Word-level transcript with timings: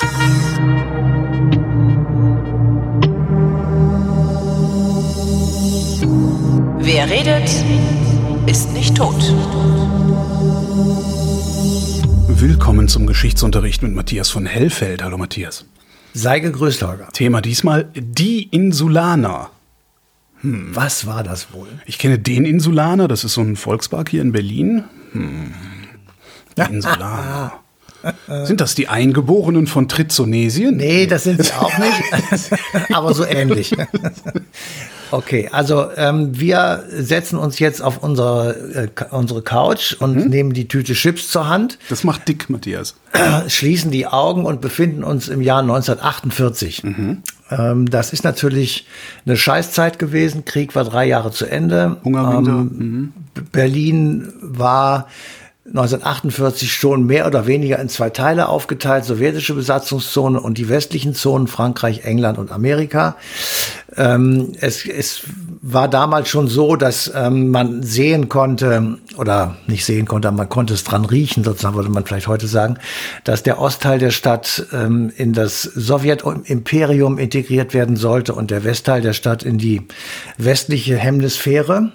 Wer 0.00 0.06
redet, 7.10 7.50
ist 8.46 8.72
nicht 8.74 8.96
tot. 8.96 9.16
Willkommen 12.28 12.86
zum 12.86 13.08
Geschichtsunterricht 13.08 13.82
mit 13.82 13.92
Matthias 13.92 14.30
von 14.30 14.46
Hellfeld. 14.46 15.02
Hallo 15.02 15.18
Matthias. 15.18 15.64
Sei 16.14 16.38
gegrüßt, 16.38 16.80
Holger. 16.82 17.08
Thema 17.12 17.40
diesmal 17.40 17.90
die 17.96 18.44
Insulaner. 18.44 19.50
Hm. 20.42 20.76
Was 20.76 21.08
war 21.08 21.24
das 21.24 21.52
wohl? 21.52 21.66
Ich 21.86 21.98
kenne 21.98 22.20
den 22.20 22.44
Insulaner, 22.44 23.08
das 23.08 23.24
ist 23.24 23.34
so 23.34 23.40
ein 23.40 23.56
Volkspark 23.56 24.10
hier 24.10 24.22
in 24.22 24.30
Berlin. 24.30 24.84
Hm. 25.10 25.52
Die 26.56 26.72
Insulaner. 26.72 27.64
Sind 28.44 28.60
das 28.60 28.74
die 28.74 28.88
Eingeborenen 28.88 29.66
von 29.66 29.88
Trizonesien? 29.88 30.76
Nee, 30.76 31.06
das 31.06 31.24
sind 31.24 31.42
sie 31.42 31.52
auch 31.52 31.76
nicht, 31.78 32.92
aber 32.92 33.12
so 33.12 33.24
ähnlich. 33.24 33.74
Okay, 35.10 35.48
also 35.50 35.86
ähm, 35.96 36.38
wir 36.38 36.84
setzen 36.90 37.38
uns 37.38 37.58
jetzt 37.58 37.82
auf 37.82 38.02
unsere, 38.02 38.54
äh, 38.74 38.88
unsere 39.10 39.42
Couch 39.42 39.94
und 39.98 40.16
mhm. 40.16 40.30
nehmen 40.30 40.52
die 40.52 40.68
Tüte 40.68 40.92
Chips 40.92 41.28
zur 41.28 41.48
Hand. 41.48 41.78
Das 41.88 42.04
macht 42.04 42.28
dick, 42.28 42.50
Matthias. 42.50 42.94
Schließen 43.48 43.90
die 43.90 44.06
Augen 44.06 44.44
und 44.44 44.60
befinden 44.60 45.04
uns 45.04 45.28
im 45.28 45.40
Jahr 45.40 45.60
1948. 45.60 46.84
Mhm. 46.84 47.22
Ähm, 47.50 47.90
das 47.90 48.12
ist 48.12 48.24
natürlich 48.24 48.86
eine 49.24 49.36
Scheißzeit 49.36 49.98
gewesen. 49.98 50.44
Krieg 50.44 50.74
war 50.74 50.84
drei 50.84 51.06
Jahre 51.06 51.30
zu 51.30 51.46
Ende. 51.46 51.96
Hungerwinter. 52.04 52.50
Ähm, 52.50 52.72
mhm. 52.76 53.12
Berlin 53.52 54.32
war 54.42 55.08
1948 55.68 56.72
schon 56.72 57.04
mehr 57.04 57.26
oder 57.26 57.46
weniger 57.46 57.78
in 57.78 57.88
zwei 57.88 58.10
Teile 58.10 58.48
aufgeteilt, 58.48 59.04
sowjetische 59.04 59.54
Besatzungszone 59.54 60.40
und 60.40 60.56
die 60.56 60.68
westlichen 60.68 61.14
Zonen, 61.14 61.46
Frankreich, 61.46 62.04
England 62.04 62.38
und 62.38 62.50
Amerika. 62.50 63.16
Ähm, 63.96 64.52
es, 64.60 64.86
es 64.86 65.22
war 65.60 65.88
damals 65.88 66.28
schon 66.28 66.48
so, 66.48 66.76
dass 66.76 67.12
ähm, 67.14 67.50
man 67.50 67.82
sehen 67.82 68.28
konnte, 68.28 68.98
oder 69.16 69.56
nicht 69.66 69.84
sehen 69.84 70.06
konnte, 70.06 70.30
man 70.30 70.48
konnte 70.48 70.74
es 70.74 70.84
dran 70.84 71.04
riechen, 71.04 71.44
sozusagen 71.44 71.74
würde 71.74 71.90
man 71.90 72.06
vielleicht 72.06 72.28
heute 72.28 72.46
sagen, 72.46 72.78
dass 73.24 73.42
der 73.42 73.60
Ostteil 73.60 73.98
der 73.98 74.10
Stadt 74.10 74.66
ähm, 74.72 75.12
in 75.16 75.32
das 75.32 75.62
Sowjetimperium 75.62 77.18
integriert 77.18 77.74
werden 77.74 77.96
sollte 77.96 78.34
und 78.34 78.50
der 78.50 78.64
Westteil 78.64 79.02
der 79.02 79.12
Stadt 79.12 79.42
in 79.42 79.58
die 79.58 79.82
westliche 80.38 80.96
Hemisphäre. 80.96 81.92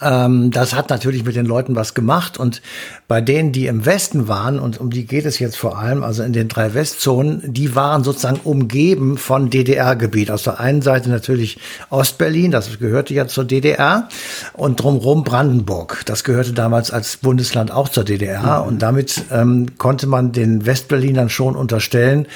Ähm, 0.00 0.50
das 0.50 0.74
hat 0.74 0.90
natürlich 0.90 1.24
mit 1.24 1.36
den 1.36 1.46
Leuten 1.46 1.76
was 1.76 1.94
gemacht 1.94 2.38
und 2.38 2.62
bei 3.08 3.20
denen, 3.20 3.52
die 3.52 3.66
im 3.66 3.86
Westen 3.86 4.28
waren, 4.28 4.58
und 4.58 4.80
um 4.80 4.90
die 4.90 5.06
geht 5.06 5.26
es 5.26 5.38
jetzt 5.38 5.56
vor 5.56 5.78
allem, 5.78 6.02
also 6.02 6.22
in 6.22 6.32
den 6.32 6.48
drei 6.48 6.74
Westzonen, 6.74 7.42
die 7.46 7.74
waren 7.74 8.04
sozusagen 8.04 8.40
umgeben 8.42 9.16
von 9.16 9.50
DDR-Gebiet. 9.50 10.30
Auf 10.30 10.42
der 10.42 10.60
einen 10.60 10.82
Seite 10.82 11.08
natürlich 11.08 11.58
Ostberlin, 11.90 12.50
das 12.50 12.78
gehörte 12.78 13.14
ja 13.14 13.26
zur 13.26 13.44
DDR, 13.44 14.08
und 14.52 14.82
drumherum 14.82 15.24
Brandenburg. 15.24 16.02
Das 16.06 16.24
gehörte 16.24 16.52
damals 16.52 16.90
als 16.90 17.16
Bundesland 17.18 17.70
auch 17.70 17.88
zur 17.88 18.04
DDR 18.04 18.62
mhm. 18.62 18.68
und 18.68 18.82
damit 18.82 19.24
ähm, 19.30 19.78
konnte 19.78 20.06
man 20.06 20.32
den 20.32 20.66
Westberlinern 20.66 21.28
schon 21.28 21.56
unterstellen, 21.56 22.26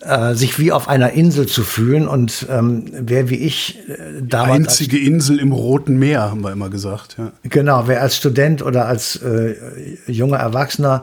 äh, 0.00 0.34
sich 0.34 0.58
wie 0.58 0.72
auf 0.72 0.88
einer 0.88 1.12
Insel 1.12 1.46
zu 1.46 1.62
fühlen 1.62 2.08
und 2.08 2.46
ähm, 2.50 2.84
wer 2.92 3.28
wie 3.28 3.36
ich 3.36 3.78
äh, 3.88 4.22
damals 4.22 4.68
einzige 4.68 4.96
als, 4.96 5.06
Insel 5.06 5.38
im 5.38 5.52
Roten 5.52 5.98
Meer 5.98 6.22
haben 6.22 6.42
wir 6.42 6.52
immer 6.52 6.70
gesagt. 6.70 7.16
Ja. 7.18 7.32
Genau, 7.42 7.84
wer 7.86 8.00
als 8.00 8.16
Student 8.16 8.62
oder 8.62 8.86
als 8.86 9.16
äh, 9.16 9.54
junger 10.06 10.38
Erwachsener 10.38 11.02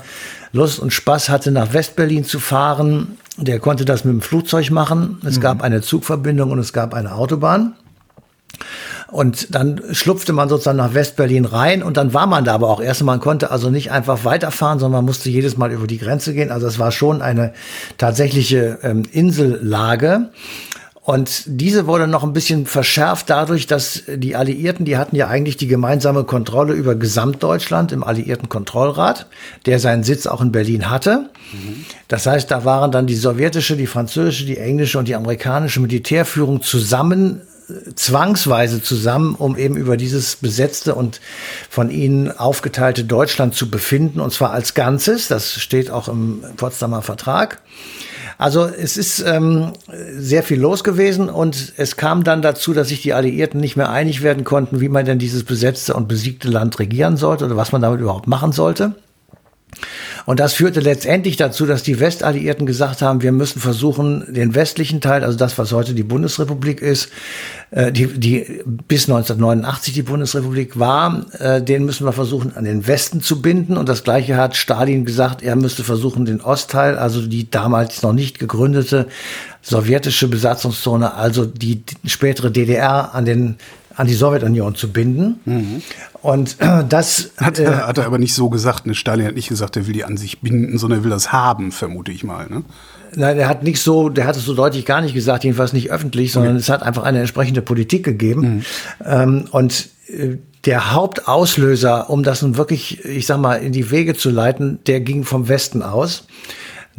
Lust 0.52 0.80
und 0.80 0.92
Spaß 0.92 1.30
hatte, 1.30 1.52
nach 1.52 1.74
Westberlin 1.74 2.24
zu 2.24 2.40
fahren, 2.40 3.18
der 3.38 3.60
konnte 3.60 3.86
das 3.86 4.04
mit 4.04 4.14
dem 4.14 4.22
Flugzeug 4.22 4.72
machen. 4.72 5.20
Es 5.24 5.38
mhm. 5.38 5.42
gab 5.42 5.62
eine 5.62 5.82
Zugverbindung 5.82 6.52
und 6.52 6.60
es 6.60 6.74
gab 6.74 6.94
eine 6.94 7.14
Autobahn. 7.14 7.74
Und 9.08 9.56
dann 9.56 9.82
schlupfte 9.92 10.34
man 10.34 10.50
sozusagen 10.50 10.78
nach 10.78 10.94
Westberlin 10.94 11.46
rein 11.46 11.82
und 11.82 11.98
dann 11.98 12.14
war 12.14 12.28
man 12.28 12.46
da 12.46 12.54
aber 12.54 12.70
auch 12.70 12.82
erst. 12.82 13.04
Man 13.04 13.20
konnte 13.20 13.52
also 13.52 13.70
nicht 13.70 13.92
einfach 13.92 14.24
weiterfahren, 14.24 14.80
sondern 14.80 15.00
man 15.00 15.06
musste 15.06 15.30
jedes 15.30 15.58
Mal 15.58 15.72
über 15.72 15.88
die 15.88 15.98
Grenze 15.98 16.34
gehen. 16.34 16.52
Also 16.52 16.68
es 16.68 16.80
war 16.80 16.92
schon 16.92 17.22
eine 17.22 17.54
tatsächliche 17.98 18.80
ähm, 18.84 19.04
Insellage. 19.12 20.30
Und 21.02 21.44
diese 21.48 21.88
wurde 21.88 22.06
noch 22.06 22.24
ein 22.24 22.34
bisschen 22.34 22.68
verschärft 22.68 23.32
dadurch, 23.32 23.66
dass 23.66 24.04
die 24.08 24.36
Alliierten, 24.36 24.86
die 24.86 24.96
hatten 24.96 25.16
ja 25.16 25.28
eigentlich 25.28 25.58
die 25.58 25.66
gemeinsame 25.66 26.24
Kontrolle 26.24 26.74
über 26.74 26.94
Gesamtdeutschland 26.94 27.92
im 27.92 28.04
Alliierten 28.04 28.48
Kontrollrat, 28.48 29.26
der 29.66 29.80
seinen 29.80 30.04
Sitz 30.04 30.28
auch 30.28 30.40
in 30.40 30.52
Berlin 30.52 30.92
hatte. 30.92 31.32
Das 32.10 32.28
heißt, 32.28 32.52
da 32.52 32.64
waren 32.64 32.92
dann 32.92 33.08
die 33.08 33.16
sowjetische, 33.16 33.76
die 33.76 33.88
französische, 33.88 34.46
die 34.46 34.60
englische 34.60 35.00
und 35.00 35.08
die 35.08 35.16
amerikanische 35.16 35.80
Militärführung 35.80 36.62
zusammen 36.62 37.42
zwangsweise 37.96 38.82
zusammen, 38.82 39.36
um 39.36 39.58
eben 39.58 39.76
über 39.76 39.98
dieses 39.98 40.36
besetzte 40.36 40.96
und 40.96 41.22
von 41.70 41.90
ihnen 41.90 42.32
aufgeteilte 42.32 43.04
Deutschland 43.04 43.56
zu 43.56 43.70
befinden, 43.70 44.20
und 44.20 44.32
zwar 44.32 44.52
als 44.52 44.74
Ganzes. 44.74 45.28
Das 45.28 45.54
steht 45.54 45.92
auch 45.92 46.08
im 46.08 46.44
Potsdamer 46.58 47.02
Vertrag. 47.02 47.62
Also 48.38 48.66
es 48.68 48.96
ist 48.96 49.20
ähm, 49.20 49.74
sehr 50.12 50.44
viel 50.44 50.60
los 50.60 50.86
gewesen 50.86 51.30
und 51.30 51.74
es 51.76 51.98
kam 51.98 52.24
dann 52.24 52.42
dazu, 52.42 52.74
dass 52.74 52.88
sich 52.88 53.02
die 53.02 53.14
Alliierten 53.14 53.60
nicht 53.60 53.76
mehr 53.76 53.90
einig 53.90 54.24
werden 54.24 54.46
konnten, 54.46 54.80
wie 54.80 54.88
man 54.88 55.06
denn 55.06 55.20
dieses 55.20 55.44
besetzte 55.44 55.94
und 55.94 56.08
besiegte 56.08 56.48
Land 56.48 56.80
regieren 56.80 57.18
sollte 57.18 57.44
oder 57.44 57.58
was 57.58 57.74
man 57.74 57.82
damit 57.82 58.00
überhaupt 58.00 58.28
machen 58.28 58.54
sollte. 58.54 58.96
Und 60.26 60.40
das 60.40 60.54
führte 60.54 60.80
letztendlich 60.80 61.38
dazu, 61.38 61.66
dass 61.66 61.84
die 61.84 62.00
Westalliierten 62.00 62.66
gesagt 62.66 63.02
haben, 63.02 63.22
wir 63.22 63.32
müssen 63.32 63.60
versuchen, 63.60 64.26
den 64.28 64.54
westlichen 64.56 65.02
Teil, 65.02 65.24
also 65.24 65.38
das, 65.38 65.58
was 65.58 65.72
heute 65.72 65.94
die 65.94 66.04
Bundesrepublik 66.04 66.82
ist, 66.82 67.10
äh, 67.72 67.92
die, 67.92 68.08
die 68.08 68.62
bis 68.88 69.10
1989 69.10 69.94
die 69.94 70.02
Bundesrepublik 70.04 70.78
war, 70.78 71.26
äh, 71.40 71.62
den 71.62 71.86
müssen 71.86 72.06
wir 72.06 72.14
versuchen, 72.14 72.56
an 72.56 72.66
den 72.66 72.88
Westen 72.88 73.22
zu 73.22 73.42
binden. 73.42 73.78
Und 73.78 73.90
das 73.90 74.04
Gleiche 74.04 74.38
hat 74.38 74.56
Stalin 74.56 75.06
gesagt, 75.06 75.42
er 75.42 75.56
müsste 75.56 75.84
versuchen, 75.84 76.26
den 76.26 76.42
Ostteil, 76.42 76.98
also 76.98 77.26
die 77.26 77.50
damals 77.50 78.02
noch 78.02 78.14
nicht 78.14 78.40
gegründete 78.40 79.08
sowjetische 79.62 80.28
Besatzungszone, 80.28 81.14
also 81.14 81.46
die 81.46 81.84
spätere 82.06 82.50
DDR 82.50 83.14
an 83.14 83.26
den 83.26 83.58
an 84.00 84.08
die 84.08 84.14
Sowjetunion 84.14 84.76
zu 84.76 84.92
binden. 84.94 85.42
Mhm. 85.44 85.82
Und 86.22 86.56
äh, 86.60 86.86
das 86.88 87.32
hat, 87.38 87.60
er, 87.60 87.72
äh, 87.72 87.76
hat 87.82 87.98
er 87.98 88.06
aber 88.06 88.18
nicht 88.18 88.34
so 88.34 88.50
gesagt. 88.50 88.86
Ne? 88.86 88.96
Stalin 88.96 89.28
hat 89.28 89.36
nicht 89.36 89.50
gesagt, 89.50 89.76
er 89.76 89.88
will 89.88 89.94
die 89.94 90.06
an 90.06 90.16
sich 90.16 90.40
binden, 90.40 90.78
sondern 90.78 91.02
er 91.02 91.04
will 91.04 91.12
das 91.12 91.34
haben, 91.34 91.74
vermute 91.74 92.14
ich 92.14 92.24
mal. 92.24 92.48
Ne? 92.50 92.64
Nein, 93.16 93.38
er 93.38 93.50
hat 93.50 93.64
nicht 93.64 93.82
so, 93.82 94.08
der 94.08 94.26
hat 94.26 94.38
es 94.38 94.46
so 94.46 94.54
deutlich 94.54 94.86
gar 94.86 95.02
nicht 95.02 95.14
gesagt, 95.14 95.44
jedenfalls 95.44 95.74
nicht 95.74 95.92
öffentlich, 95.92 96.32
sondern 96.32 96.54
okay. 96.54 96.62
es 96.62 96.70
hat 96.70 96.82
einfach 96.82 97.04
eine 97.04 97.20
entsprechende 97.20 97.62
Politik 97.62 98.06
gegeben. 98.06 98.42
Mhm. 98.42 98.62
Ähm, 99.06 99.46
und 99.52 99.90
äh, 100.08 100.38
der 100.64 100.94
Hauptauslöser, 100.94 102.10
um 102.10 102.24
das 102.24 102.42
nun 102.42 102.56
wirklich, 102.56 103.04
ich 103.04 103.26
sag 103.26 103.40
mal, 103.40 103.56
in 103.56 103.74
die 103.74 103.92
Wege 103.92 104.16
zu 104.16 104.30
leiten, 104.30 104.80
der 104.88 105.02
ging 105.02 105.26
vom 105.26 105.50
Westen 105.50 105.82
aus 105.84 106.26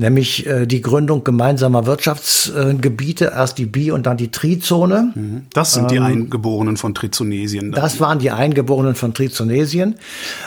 nämlich 0.01 0.47
äh, 0.47 0.67
die 0.67 0.81
Gründung 0.81 1.23
gemeinsamer 1.25 1.87
Wirtschaftsgebiete, 1.87 3.27
äh, 3.27 3.35
erst 3.35 3.59
die 3.59 3.67
Bi- 3.67 3.91
und 3.91 4.07
dann 4.07 4.17
die 4.17 4.31
Tri-Zone. 4.31 5.13
Mhm. 5.15 5.43
Das 5.53 5.75
sind 5.75 5.91
die 5.91 5.97
ähm, 5.97 6.05
Eingeborenen 6.05 6.77
von 6.77 6.95
Trizonesien. 6.95 7.73
Dann. 7.73 7.81
Das 7.81 8.01
waren 8.01 8.19
die 8.19 8.31
Eingeborenen 8.31 8.95
von 8.95 9.15
Trizonesien. 9.15 9.97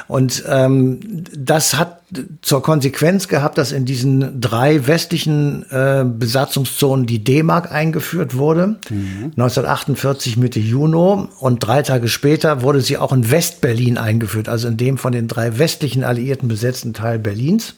Und 0.08 0.44
ähm, 0.48 1.00
das 1.36 1.76
hat 1.76 2.02
zur 2.42 2.62
Konsequenz 2.62 3.28
gehabt, 3.28 3.58
dass 3.58 3.72
in 3.72 3.86
diesen 3.86 4.40
drei 4.40 4.86
westlichen 4.86 5.66
äh, 5.72 6.06
Besatzungszonen 6.06 7.06
die 7.06 7.24
D-Mark 7.24 7.72
eingeführt 7.72 8.36
wurde. 8.38 8.76
Mhm. 8.90 9.32
1948 9.36 10.38
Mitte 10.38 10.60
Juni 10.60 10.84
und 11.40 11.60
drei 11.60 11.82
Tage 11.82 12.08
später 12.08 12.62
wurde 12.62 12.82
sie 12.82 12.98
auch 12.98 13.14
in 13.14 13.32
Westberlin 13.32 13.98
eingeführt, 13.98 14.48
also 14.48 14.68
in 14.68 14.78
dem 14.78 14.98
von 14.98 15.12
den 15.12 15.28
drei 15.28 15.58
westlichen 15.58 16.04
Alliierten 16.04 16.48
besetzten 16.48 16.94
Teil 16.94 17.20
Berlins. 17.20 17.76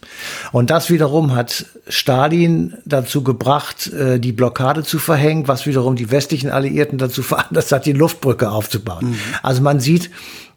Und 0.52 0.70
das 0.70 0.90
wiederum 0.90 1.36
hat 1.36 1.65
Stalin 1.88 2.74
dazu 2.86 3.24
gebracht, 3.24 3.92
äh, 3.94 4.20
die 4.20 4.32
Blockade 4.32 4.84
zu 4.84 5.00
verhängen, 5.00 5.48
was 5.48 5.66
wiederum 5.66 5.96
die 5.96 6.12
westlichen 6.12 6.50
Alliierten 6.50 6.98
dazu 6.98 7.22
veranlasst 7.22 7.72
hat, 7.72 7.86
die 7.86 7.94
Luftbrücke 7.94 8.50
aufzubauen. 8.50 9.10
Mhm. 9.10 9.18
Also 9.44 9.62
man 9.62 9.80
sieht, 9.80 10.10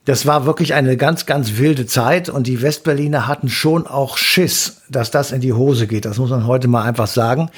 das 0.08 0.24
war 0.24 0.46
wirklich 0.46 0.72
eine 0.72 0.96
ganz, 0.96 1.26
ganz 1.26 1.58
wilde 1.58 1.84
Zeit 1.84 2.30
und 2.30 2.46
die 2.46 2.62
Westberliner 2.62 3.26
hatten 3.26 3.50
schon 3.50 3.86
auch 3.86 4.16
Schiss, 4.16 4.80
dass 4.88 5.10
das 5.10 5.32
in 5.32 5.42
die 5.42 5.52
Hose 5.52 5.86
geht. 5.86 6.06
Das 6.06 6.16
muss 6.16 6.30
man 6.30 6.46
heute 6.46 6.66
mal 6.66 6.82
einfach 6.82 7.08
sagen, 7.08 7.50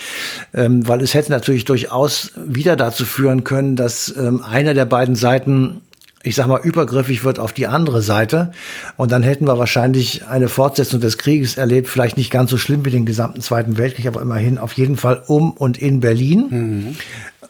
ähm, 0.53 0.89
weil 0.89 1.01
es 1.01 1.15
hätte 1.15 1.31
natürlich 1.31 1.65
durchaus 1.65 2.33
wieder 2.35 2.75
dazu 2.75 3.05
führen 3.05 3.45
können, 3.45 3.77
dass 3.77 4.13
ähm, 4.17 4.43
einer 4.43 4.75
der 4.75 4.85
beiden 4.85 5.15
Seiten 5.15 5.83
ich 6.23 6.35
sag 6.35 6.47
mal, 6.49 6.61
übergriffig 6.63 7.25
wird 7.25 7.39
auf 7.39 7.53
die 7.53 7.67
andere 7.67 8.03
Seite. 8.03 8.53
Und 8.97 9.11
dann 9.11 9.23
hätten 9.23 9.47
wir 9.47 9.59
wahrscheinlich 9.59 10.27
eine 10.27 10.49
Fortsetzung 10.49 11.01
des 11.01 11.17
Krieges 11.17 11.57
erlebt, 11.57 11.89
vielleicht 11.89 12.19
nicht 12.19 12.31
ganz 12.31 12.51
so 12.51 12.59
schlimm 12.59 12.85
wie 12.85 12.91
den 12.91 13.07
gesamten 13.07 13.41
Zweiten 13.41 13.79
Weltkrieg, 13.79 14.07
aber 14.07 14.21
immerhin 14.21 14.59
auf 14.59 14.75
jeden 14.75 14.97
Fall 14.97 15.23
um 15.27 15.53
und 15.53 15.79
in 15.79 16.01
Berlin. 16.01 16.47
Mhm. 16.51 16.97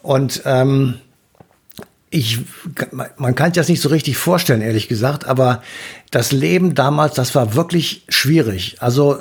Und 0.03 0.43
ähm, 0.45 0.95
ich, 2.11 2.41
man 3.17 3.35
kann 3.35 3.47
sich 3.49 3.61
das 3.61 3.69
nicht 3.69 3.81
so 3.81 3.89
richtig 3.89 4.17
vorstellen, 4.17 4.63
ehrlich 4.63 4.89
gesagt, 4.89 5.27
aber 5.27 5.63
das 6.11 6.33
Leben 6.33 6.75
damals, 6.75 7.15
das 7.15 7.35
war 7.35 7.55
wirklich 7.55 8.05
schwierig. 8.09 8.77
Also 8.81 9.19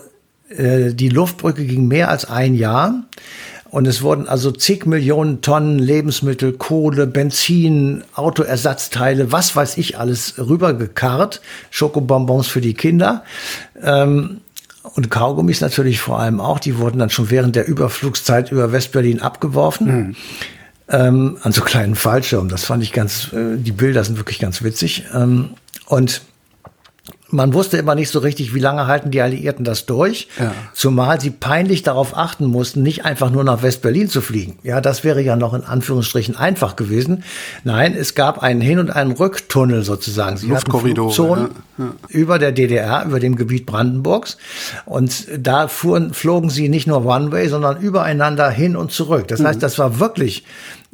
äh, 0.49 0.93
die 0.93 1.09
Luftbrücke 1.09 1.65
ging 1.65 1.87
mehr 1.87 2.09
als 2.09 2.25
ein 2.25 2.55
Jahr. 2.55 3.03
Und 3.71 3.88
es 3.88 4.01
wurden 4.01 4.27
also 4.27 4.51
zig 4.51 4.86
Millionen 4.86 5.42
Tonnen 5.42 5.77
Lebensmittel, 5.77 6.54
Kohle, 6.54 7.06
Benzin, 7.06 8.04
Autoersatzteile, 8.16 9.31
was 9.31 9.56
weiß 9.56 9.77
ich 9.77 9.98
alles 10.00 10.36
rübergekarrt. 10.38 11.42
Schokobonbons 11.69 12.48
für 12.48 12.62
die 12.62 12.74
Kinder. 12.74 13.24
Ähm, 13.81 14.42
und 14.95 15.12
Kaugummis 15.12 15.62
natürlich 15.62 16.00
vor 16.00 16.19
allem 16.19 16.39
auch. 16.42 16.60
Die 16.60 16.77
wurden 16.77 17.00
dann 17.00 17.10
schon 17.10 17.30
während 17.30 17.56
der 17.56 17.68
Überflugszeit 17.68 18.51
über 18.51 18.71
Westberlin 18.71 19.21
abgeworfen. 19.21 19.88
Mhm. 19.88 20.16
Ähm, 20.92 21.38
an 21.44 21.51
so 21.51 21.62
kleinen 21.62 21.94
Fallschirmen. 21.94 22.50
Das 22.50 22.66
fand 22.66 22.81
ich 22.81 22.92
ganz, 22.92 23.31
äh, 23.33 23.57
die 23.57 23.71
Bilder 23.71 24.04
sind 24.04 24.18
wirklich 24.18 24.39
ganz 24.39 24.63
witzig. 24.63 25.06
Ähm, 25.13 25.51
und 25.86 26.21
man 27.31 27.53
wusste 27.53 27.77
immer 27.77 27.95
nicht 27.95 28.09
so 28.09 28.19
richtig, 28.19 28.53
wie 28.53 28.59
lange 28.59 28.87
halten 28.87 29.11
die 29.11 29.21
Alliierten 29.21 29.63
das 29.63 29.85
durch. 29.85 30.27
Ja. 30.39 30.53
Zumal 30.73 31.21
sie 31.21 31.29
peinlich 31.29 31.83
darauf 31.83 32.17
achten 32.17 32.45
mussten, 32.45 32.81
nicht 32.81 33.05
einfach 33.05 33.29
nur 33.29 33.43
nach 33.43 33.61
West-Berlin 33.61 34.09
zu 34.09 34.21
fliegen. 34.21 34.57
Ja, 34.63 34.81
das 34.81 35.03
wäre 35.03 35.21
ja 35.21 35.35
noch 35.35 35.53
in 35.53 35.63
Anführungsstrichen 35.63 36.35
einfach 36.35 36.75
gewesen. 36.75 37.23
Nein, 37.63 37.95
es 37.95 38.15
gab 38.15 38.41
einen 38.41 38.61
Hin- 38.61 38.79
und 38.79 38.89
einen 38.89 39.11
Rücktunnel 39.11 39.83
sozusagen. 39.83 40.37
Sie 40.37 40.47
Luftkorridor. 40.47 41.13
Ja. 41.37 41.49
Ja. 41.77 41.93
über 42.09 42.39
der 42.39 42.51
DDR, 42.51 43.05
über 43.05 43.19
dem 43.19 43.35
Gebiet 43.35 43.65
Brandenburgs. 43.65 44.37
Und 44.85 45.27
da 45.37 45.67
fuhren, 45.67 46.13
flogen 46.13 46.49
sie 46.49 46.67
nicht 46.67 46.87
nur 46.87 47.05
One-Way, 47.05 47.47
sondern 47.49 47.79
übereinander 47.79 48.49
hin 48.49 48.75
und 48.75 48.91
zurück. 48.91 49.27
Das 49.27 49.39
mhm. 49.39 49.47
heißt, 49.47 49.63
das 49.63 49.79
war 49.79 49.99
wirklich 49.99 50.43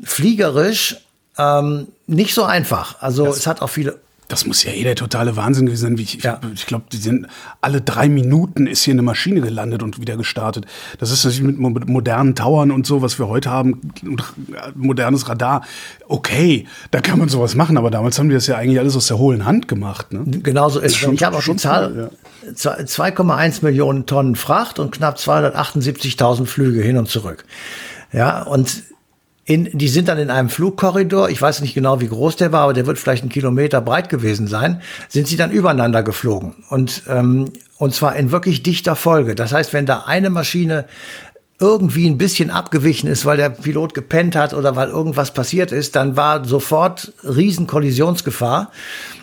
fliegerisch 0.03 0.97
ähm, 1.38 1.88
nicht 2.07 2.33
so 2.33 2.43
einfach. 2.43 3.01
Also 3.01 3.25
das 3.25 3.38
es 3.38 3.47
hat 3.47 3.61
auch 3.61 3.69
viele 3.69 3.99
das 4.27 4.45
muss 4.45 4.63
ja 4.63 4.72
eh 4.72 4.83
der 4.83 4.95
totale 4.95 5.36
Wahnsinn 5.36 5.66
gewesen 5.68 5.81
sein. 5.81 5.98
Ich, 5.98 6.24
ja. 6.24 6.39
ich 6.54 6.66
glaube, 6.66 6.86
die 6.92 6.98
sind 6.98 7.27
alle 7.62 7.81
drei 7.81 8.10
Minuten 8.10 8.68
ist 8.68 8.83
hier 8.83 8.94
eine 8.94 9.01
Maschine 9.01 9.42
gelandet 9.42 9.83
und 9.83 10.00
wieder 10.00 10.18
gestartet. 10.18 10.66
Das 11.00 11.12
ist 11.12 11.24
natürlich 11.25 11.57
mit 11.57 11.88
modernen 11.88 12.36
Towern 12.36 12.72
und 12.72 12.86
so, 12.88 13.01
was 13.01 13.19
wir 13.19 13.27
heute 13.27 13.50
haben, 13.50 13.81
modernes 14.74 15.30
Radar. 15.30 15.63
Okay, 16.07 16.68
da 16.92 17.01
kann 17.01 17.19
man 17.19 17.30
sowas 17.30 17.56
machen, 17.56 17.77
aber 17.77 17.92
damals 17.92 18.18
haben 18.18 18.30
die 18.30 18.36
das 18.36 18.48
ja 18.48 18.57
eigentlich 18.57 18.80
alles 18.80 18.95
aus 18.95 19.07
der 19.07 19.18
hohlen 19.18 19.45
Hand 19.45 19.68
gemacht. 19.68 20.12
Ne? 20.12 20.24
Genauso 20.25 20.80
ist 20.80 21.01
es. 21.01 21.12
Ich 21.12 21.24
habe 21.24 21.38
auch 21.38 21.44
die 21.44 21.56
Zahl, 21.56 22.12
ja. 22.45 22.50
2,1 22.54 23.63
Millionen 23.63 24.06
Tonnen 24.06 24.36
Fracht 24.36 24.80
und 24.80 24.92
knapp 24.92 25.18
278.000 25.18 26.45
Flüge 26.45 26.81
hin 26.81 26.98
und 26.98 27.10
zurück. 27.10 27.45
Ja, 28.12 28.44
und 28.44 28.83
in, 29.45 29.69
die 29.77 29.88
sind 29.88 30.07
dann 30.07 30.18
in 30.18 30.31
einem 30.31 30.50
Flugkorridor, 30.50 31.30
ich 31.30 31.39
weiß 31.39 31.62
nicht 31.62 31.75
genau, 31.75 32.01
wie 32.01 32.07
groß 32.07 32.36
der 32.36 32.51
war, 32.51 32.62
aber 32.62 32.74
der 32.74 32.88
wird 32.88 32.97
vielleicht 32.97 33.21
einen 33.21 33.31
Kilometer 33.31 33.80
breit 33.80 34.09
gewesen 34.09 34.47
sein, 34.47 34.81
sind 35.07 35.27
sie 35.27 35.38
dann 35.38 35.51
übereinander 35.51 36.01
geflogen. 36.01 36.56
Und, 36.69 37.03
ähm, 37.07 37.51
und 37.77 37.94
zwar 37.94 38.15
in 38.15 38.31
wirklich 38.31 38.63
dichter 38.63 38.95
Folge. 38.95 39.36
Das 39.36 39.53
heißt, 39.53 39.71
wenn 39.71 39.86
da 39.86 40.06
eine 40.07 40.31
Maschine 40.31 40.86
irgendwie 41.59 42.09
ein 42.09 42.18
bisschen 42.18 42.50
abgewichen 42.50 43.07
ist, 43.07 43.25
weil 43.25 43.38
der 43.38 43.50
Pilot 43.50 43.94
gepennt 43.94 44.36
hat 44.36 44.53
oder 44.53 44.75
weil 44.75 44.89
irgendwas 44.89 45.31
passiert 45.31 45.71
ist, 45.71 45.95
dann 45.95 46.18
war 46.18 46.44
sofort 46.44 47.13
riesen 47.24 47.65
Kollisionsgefahr. 47.65 48.71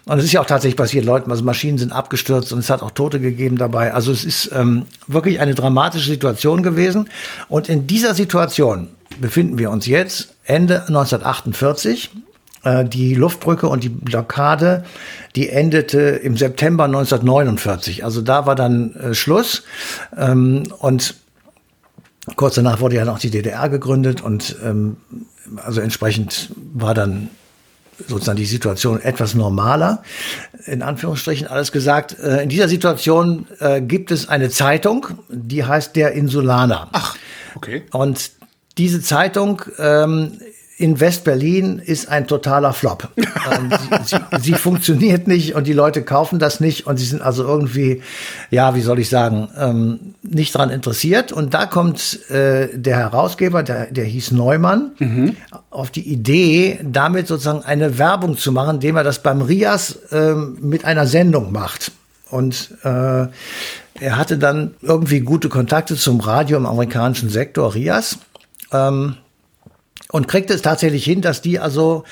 Und 0.06 0.18
es 0.18 0.24
ist 0.24 0.32
ja 0.32 0.40
auch 0.40 0.46
tatsächlich 0.46 0.76
passiert, 0.76 1.04
Leute, 1.04 1.30
also 1.30 1.44
Maschinen 1.44 1.78
sind 1.78 1.92
abgestürzt 1.92 2.52
und 2.52 2.60
es 2.60 2.70
hat 2.70 2.82
auch 2.82 2.92
Tote 2.92 3.20
gegeben 3.20 3.58
dabei. 3.58 3.92
Also 3.92 4.12
es 4.12 4.24
ist 4.24 4.50
ähm, 4.54 4.86
wirklich 5.06 5.40
eine 5.40 5.54
dramatische 5.54 6.08
Situation 6.10 6.62
gewesen. 6.62 7.10
Und 7.48 7.68
in 7.68 7.86
dieser 7.86 8.14
Situation 8.14 8.88
befinden 9.20 9.58
wir 9.58 9.70
uns 9.70 9.86
jetzt, 9.86 10.34
Ende 10.44 10.80
1948. 10.82 12.10
Äh, 12.64 12.84
die 12.84 13.14
Luftbrücke 13.14 13.66
und 13.68 13.82
die 13.82 13.88
Blockade, 13.88 14.84
die 15.34 15.48
endete 15.48 15.98
im 16.00 16.36
September 16.36 16.84
1949. 16.84 18.04
Also 18.04 18.22
da 18.22 18.46
war 18.46 18.54
dann 18.54 18.94
äh, 18.94 19.14
Schluss. 19.14 19.64
Ähm, 20.16 20.62
und 20.78 21.16
kurz 22.36 22.54
danach 22.54 22.80
wurde 22.80 22.96
ja 22.96 23.04
noch 23.04 23.18
die 23.18 23.30
DDR 23.30 23.68
gegründet 23.68 24.20
und 24.20 24.56
ähm, 24.64 24.96
also 25.56 25.80
entsprechend 25.80 26.50
war 26.72 26.94
dann 26.94 27.30
sozusagen 28.06 28.36
die 28.36 28.46
Situation 28.46 29.00
etwas 29.00 29.34
normaler, 29.34 30.02
in 30.66 30.82
Anführungsstrichen 30.82 31.48
alles 31.48 31.72
gesagt. 31.72 32.16
Äh, 32.20 32.44
in 32.44 32.48
dieser 32.48 32.68
Situation 32.68 33.46
gibt 33.80 34.12
es 34.12 34.28
eine 34.28 34.50
Zeitung, 34.50 35.08
die 35.28 35.64
heißt 35.64 35.96
der 35.96 36.12
Insulaner. 36.12 36.88
Ach, 36.92 37.16
okay. 37.56 37.82
Und 37.90 38.30
diese 38.78 39.02
Zeitung 39.02 39.62
ähm, 39.78 40.38
in 40.82 40.98
West-Berlin 40.98 41.80
ist 41.84 42.08
ein 42.08 42.26
totaler 42.26 42.72
Flop. 42.72 43.08
ähm, 43.16 43.70
sie, 44.04 44.16
sie, 44.16 44.40
sie, 44.40 44.54
funktioniert 44.54 45.28
nicht 45.28 45.54
und 45.54 45.66
die 45.66 45.72
Leute 45.72 46.02
kaufen 46.02 46.40
das 46.40 46.58
nicht 46.58 46.86
und 46.86 46.96
sie 46.96 47.04
sind 47.04 47.22
also 47.22 47.44
irgendwie, 47.44 48.02
ja, 48.50 48.74
wie 48.74 48.80
soll 48.80 48.98
ich 48.98 49.08
sagen, 49.08 49.48
ähm, 49.56 50.14
nicht 50.22 50.56
dran 50.56 50.70
interessiert. 50.70 51.30
Und 51.30 51.54
da 51.54 51.66
kommt 51.66 52.28
äh, 52.30 52.68
der 52.76 52.96
Herausgeber, 52.96 53.62
der, 53.62 53.92
der 53.92 54.04
hieß 54.06 54.32
Neumann, 54.32 54.92
mhm. 54.98 55.36
auf 55.70 55.90
die 55.90 56.08
Idee, 56.10 56.80
damit 56.82 57.28
sozusagen 57.28 57.62
eine 57.62 57.98
Werbung 57.98 58.36
zu 58.36 58.50
machen, 58.50 58.76
indem 58.76 58.96
er 58.96 59.04
das 59.04 59.22
beim 59.22 59.40
Rias 59.40 59.96
äh, 60.10 60.34
mit 60.34 60.84
einer 60.84 61.06
Sendung 61.06 61.52
macht. 61.52 61.92
Und 62.28 62.70
äh, 62.82 62.88
er 62.88 64.16
hatte 64.16 64.38
dann 64.38 64.74
irgendwie 64.80 65.20
gute 65.20 65.48
Kontakte 65.48 65.96
zum 65.96 66.18
Radio 66.20 66.56
im 66.56 66.66
amerikanischen 66.66 67.28
Sektor 67.28 67.74
Rias 67.74 68.18
ähm, 68.72 69.16
und 70.10 70.28
kriegte 70.28 70.54
es 70.54 70.62
tatsächlich 70.62 71.04
hin, 71.04 71.22
dass 71.22 71.40
die 71.40 71.58
also 71.58 72.04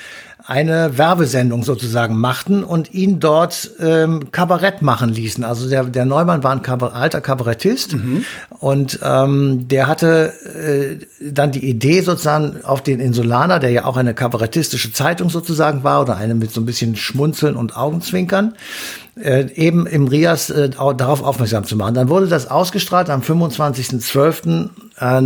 eine 0.45 0.97
Werbesendung 0.97 1.63
sozusagen 1.63 2.17
machten 2.17 2.63
und 2.63 2.93
ihn 2.93 3.19
dort 3.19 3.71
ähm, 3.79 4.31
Kabarett 4.31 4.81
machen 4.81 5.09
ließen. 5.09 5.43
Also 5.43 5.69
der, 5.69 5.83
der 5.83 6.05
Neumann 6.05 6.43
war 6.43 6.51
ein 6.51 6.63
Kabar 6.63 6.95
alter 6.95 7.21
Kabarettist 7.21 7.93
mhm. 7.93 8.25
und 8.59 8.99
ähm, 9.03 9.67
der 9.67 9.85
hatte 9.87 10.33
äh, 10.43 10.97
dann 11.31 11.51
die 11.51 11.63
Idee 11.69 12.01
sozusagen 12.01 12.63
auf 12.63 12.81
den 12.81 12.99
Insulaner, 12.99 13.59
der 13.59 13.69
ja 13.69 13.85
auch 13.85 13.97
eine 13.97 14.15
kabarettistische 14.15 14.91
Zeitung 14.91 15.29
sozusagen 15.29 15.83
war 15.83 16.01
oder 16.01 16.17
eine 16.17 16.33
mit 16.33 16.51
so 16.51 16.59
ein 16.59 16.65
bisschen 16.65 16.95
Schmunzeln 16.95 17.55
und 17.55 17.77
Augenzwinkern, 17.77 18.55
äh, 19.21 19.45
eben 19.53 19.85
im 19.85 20.07
Rias 20.07 20.49
äh, 20.49 20.69
darauf 20.69 21.21
aufmerksam 21.23 21.65
zu 21.65 21.75
machen. 21.75 21.93
Dann 21.93 22.09
wurde 22.09 22.27
das 22.27 22.49
ausgestrahlt 22.49 23.11
am 23.11 23.21
25.12.1948. 23.21 24.69
Äh, 25.01 25.21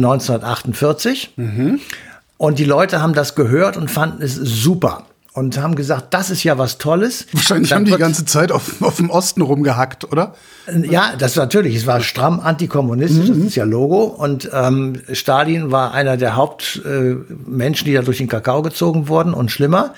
mhm. 1.35 1.79
Und 2.37 2.59
die 2.59 2.65
Leute 2.65 3.01
haben 3.01 3.13
das 3.13 3.35
gehört 3.35 3.77
und 3.77 3.89
fanden 3.91 4.21
es 4.21 4.35
super 4.35 5.03
und 5.35 5.57
haben 5.57 5.75
gesagt, 5.75 6.13
das 6.13 6.29
ist 6.29 6.45
ja 6.45 6.57
was 6.57 6.77
Tolles. 6.77 7.27
Wahrscheinlich 7.33 7.69
Dann 7.69 7.79
haben 7.79 7.85
die 7.85 7.91
die 7.91 7.97
ganze 7.97 8.23
Zeit 8.23 8.53
auf, 8.53 8.81
auf 8.81 8.95
dem 8.95 9.09
Osten 9.09 9.41
rumgehackt, 9.41 10.09
oder? 10.09 10.33
Ja, 10.89 11.13
das 11.17 11.35
natürlich. 11.35 11.75
Es 11.75 11.85
war 11.85 11.99
stramm 11.99 12.39
antikommunistisch, 12.39 13.27
mhm. 13.27 13.39
das 13.39 13.47
ist 13.47 13.55
ja 13.55 13.65
Logo. 13.65 14.03
Und 14.05 14.49
ähm, 14.53 15.01
Stalin 15.11 15.71
war 15.71 15.93
einer 15.93 16.15
der 16.15 16.37
Hauptmenschen, 16.37 17.85
äh, 17.85 17.89
die 17.89 17.93
da 17.93 18.01
durch 18.01 18.19
den 18.19 18.29
Kakao 18.29 18.61
gezogen 18.61 19.09
wurden 19.09 19.33
und 19.33 19.51
schlimmer. 19.51 19.93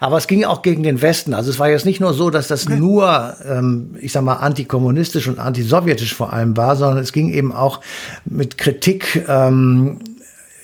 Aber 0.00 0.18
es 0.18 0.26
ging 0.26 0.44
auch 0.44 0.62
gegen 0.62 0.82
den 0.82 1.00
Westen. 1.00 1.34
Also 1.34 1.50
es 1.50 1.60
war 1.60 1.68
jetzt 1.70 1.86
nicht 1.86 2.00
nur 2.00 2.12
so, 2.12 2.30
dass 2.30 2.48
das 2.48 2.66
okay. 2.66 2.76
nur, 2.76 3.36
ähm, 3.48 3.94
ich 4.00 4.10
sag 4.10 4.24
mal, 4.24 4.38
antikommunistisch 4.38 5.28
und 5.28 5.38
antisowjetisch 5.38 6.16
vor 6.16 6.32
allem 6.32 6.56
war, 6.56 6.74
sondern 6.74 6.98
es 6.98 7.12
ging 7.12 7.32
eben 7.32 7.52
auch 7.52 7.80
mit 8.24 8.58
Kritik, 8.58 9.24
ähm, 9.28 10.00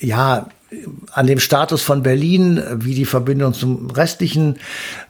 ja, 0.01 0.49
an 1.13 1.27
dem 1.27 1.39
Status 1.39 1.83
von 1.83 2.03
Berlin, 2.03 2.61
wie 2.75 2.95
die 2.95 3.05
Verbindung 3.05 3.55
zum 3.55 3.89
restlichen 3.91 4.57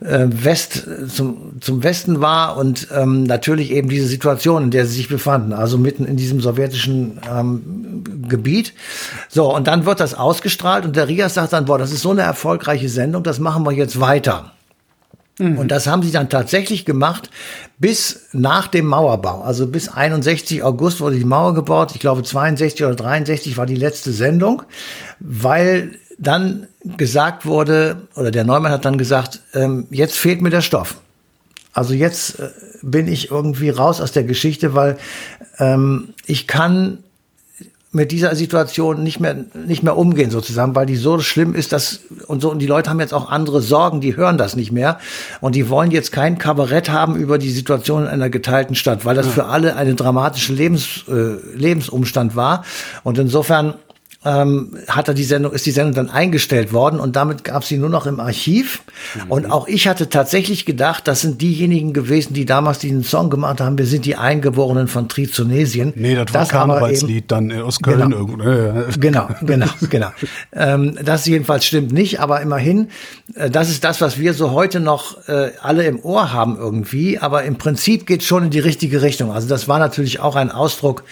äh, 0.01 0.27
West, 0.29 0.87
zum, 1.09 1.61
zum 1.61 1.83
Westen 1.83 2.21
war 2.21 2.59
und 2.59 2.89
ähm, 2.95 3.25
natürlich 3.25 3.71
eben 3.71 3.89
diese 3.89 4.07
Situation, 4.07 4.65
in 4.65 4.71
der 4.71 4.85
sie 4.87 4.97
sich 4.97 5.09
befanden, 5.09 5.55
also 5.55 5.79
mitten 5.79 6.05
in 6.05 6.17
diesem 6.17 6.41
sowjetischen 6.41 7.21
ähm, 7.33 8.05
Gebiet. 8.29 8.75
So, 9.29 9.55
und 9.55 9.67
dann 9.67 9.87
wird 9.87 10.01
das 10.01 10.15
ausgestrahlt 10.15 10.85
und 10.85 10.95
der 10.95 11.09
Rias 11.09 11.35
sagt 11.35 11.55
dann, 11.55 11.65
boah, 11.65 11.79
das 11.79 11.93
ist 11.93 12.03
so 12.03 12.11
eine 12.11 12.23
erfolgreiche 12.23 12.91
Sendung, 12.91 13.23
das 13.23 13.39
machen 13.39 13.65
wir 13.65 13.73
jetzt 13.73 13.99
weiter. 13.99 14.56
Mhm. 15.39 15.59
Und 15.59 15.69
das 15.69 15.87
haben 15.87 16.03
sie 16.03 16.13
dann 16.13 16.29
tatsächlich 16.29 16.85
gemacht 16.85 17.31
bis 17.79 18.29
nach 18.33 18.69
dem 18.69 18.87
Mauerbau. 18.87 19.43
Also 19.43 19.67
bis 19.67 19.89
61 19.89 20.63
August 20.63 21.01
wurde 21.01 21.17
die 21.17 21.25
Mauer 21.25 21.55
gebaut. 21.55 21.93
Ich 21.95 22.01
glaube 22.01 22.23
62 22.23 22.85
oder 22.85 22.95
63 22.95 23.57
war 23.57 23.67
die 23.67 23.75
letzte 23.75 24.13
Sendung, 24.13 24.63
weil 25.21 25.93
dann 26.19 26.67
gesagt 26.97 27.45
wurde, 27.45 28.09
oder 28.15 28.31
der 28.31 28.45
Neumann 28.45 28.73
hat 28.73 28.85
dann 28.87 28.97
gesagt, 28.97 29.41
ähm, 29.53 29.87
jetzt 29.91 30.17
fehlt 30.17 30.41
mir 30.41 30.51
der 30.51 30.63
Stoff. 30.63 30.97
Also 31.75 31.93
jetzt 31.93 32.41
äh, 32.41 32.49
bin 32.81 33.07
ich 33.07 33.31
irgendwie 33.31 33.69
raus 33.69 34.01
aus 34.01 34.13
der 34.13 34.25
Geschichte, 34.25 34.75
weil 34.75 34.97
ähm, 35.59 36.15
ich 36.25 36.47
kann 36.47 37.05
mit 37.97 38.13
dieser 38.13 38.37
Situation 38.37 39.03
nicht 39.03 39.21
mehr, 39.21 39.35
nicht 39.55 39.83
mehr 39.83 39.97
umgehen 39.97 40.31
sozusagen, 40.31 40.75
weil 40.75 40.85
die 40.85 40.97
so 40.97 41.19
schlimm 41.19 41.55
ist, 41.55 41.73
dass, 41.73 42.01
und 42.27 42.43
so, 42.43 42.51
und 42.51 42.61
die 42.61 42.67
Leute 42.67 42.91
haben 42.91 43.01
jetzt 43.01 43.15
auch 43.15 43.31
andere 43.31 43.63
Sorgen, 43.63 44.03
die 44.03 44.17
hören 44.17 44.37
das 44.37 44.55
nicht 44.55 44.71
mehr. 44.71 44.99
Und 45.41 45.55
die 45.55 45.71
wollen 45.71 45.91
jetzt 45.91 46.13
kein 46.13 46.37
Kabarett 46.37 46.91
haben 46.91 47.17
über 47.17 47.39
die 47.39 47.51
Situation 47.51 48.03
in 48.03 48.09
einer 48.09 48.29
geteilten 48.29 48.77
Stadt, 48.77 49.07
weil 49.07 49.17
das 49.17 49.27
ja. 49.27 49.33
für 49.33 49.45
alle 49.47 49.77
eine 49.77 49.95
dramatische 49.95 50.53
Lebens, 50.53 51.05
äh, 51.09 51.57
Lebensumstand 51.57 52.37
war. 52.37 52.65
Und 53.03 53.19
insofern 53.19 53.75
ähm, 54.27 54.77
hat 54.89 55.07
er 55.07 55.15
die 55.15 55.25
Sendung, 55.25 55.53
ist 55.53 55.67
die 55.67 55.71
Sendung 55.71 55.95
dann 55.95 56.11
eingestellt 56.11 56.73
worden 56.73 56.99
und 56.99 57.15
damit 57.15 57.45
gab 57.45 57.65
sie 57.65 57.79
nur 57.79 57.89
noch 57.89 58.07
im 58.07 58.19
Archiv. 58.19 58.83
Mhm. 59.15 59.31
Und 59.31 59.51
auch 59.53 59.69
ich 59.69 59.87
hatte 59.87 60.09
tatsächlich 60.09 60.67
gedacht, 60.67 61.07
das 61.07 61.21
sind 61.21 61.41
diejenigen 61.41 61.93
gewesen, 61.93 62.35
die 62.35 62.45
damals 62.45 62.81
diesen 62.81 63.05
Song 63.05 63.31
gemacht 63.31 63.61
haben. 63.61 63.79
Wir 63.79 63.87
sind 63.87 64.05
die 64.05 64.17
Eingeborenen 64.17 64.89
von 64.89 65.09
Trizonesien. 65.09 65.93
Nee, 65.95 66.17
das 66.17 66.35
war 66.35 66.41
das 66.41 66.49
Karnevalslied 66.49 67.31
dann 67.31 67.53
aus 67.53 67.79
Köln 67.79 68.01
genau. 68.01 68.17
irgendwo. 68.17 68.37
Genau, 68.99 69.29
genau, 69.43 69.67
genau. 69.89 70.09
ähm, 70.53 70.99
das 71.05 71.25
jedenfalls 71.27 71.65
stimmt 71.65 71.93
nicht, 71.93 72.19
aber 72.21 72.41
immerhin, 72.41 72.89
äh, 73.35 73.49
das 73.49 73.71
ist 73.71 73.85
das, 73.85 74.01
was 74.01 74.19
wir 74.19 74.35
so 74.35 74.51
heute 74.51 74.81
noch 74.81 75.29
äh, 75.29 75.53
alle 75.63 75.87
im 75.87 76.01
Ohr 76.01 76.33
haben 76.33 76.57
irgendwie. 76.57 77.19
Aber 77.19 77.45
im 77.45 77.59
Prinzip 77.59 78.07
geht 78.07 78.25
schon 78.25 78.45
in 78.45 78.51
die 78.51 78.59
richtige 78.59 79.03
Richtung. 79.03 79.31
Also 79.31 79.49
das 79.49 79.69
war 79.69 79.79
natürlich 79.79 80.19
auch 80.19 80.35
ein 80.35 80.51
Ausdruck 80.51 81.05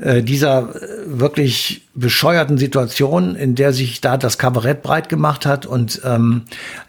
äh, 0.00 0.22
dieser 0.22 0.74
äh, 0.74 0.88
wirklich 1.06 1.83
bescheuerten 1.96 2.58
Situation, 2.58 3.36
in 3.36 3.54
der 3.54 3.72
sich 3.72 4.00
da 4.00 4.16
das 4.16 4.36
Kabarett 4.36 4.82
breit 4.82 5.08
gemacht 5.08 5.46
hat 5.46 5.64
und 5.64 6.00
ähm, 6.04 6.42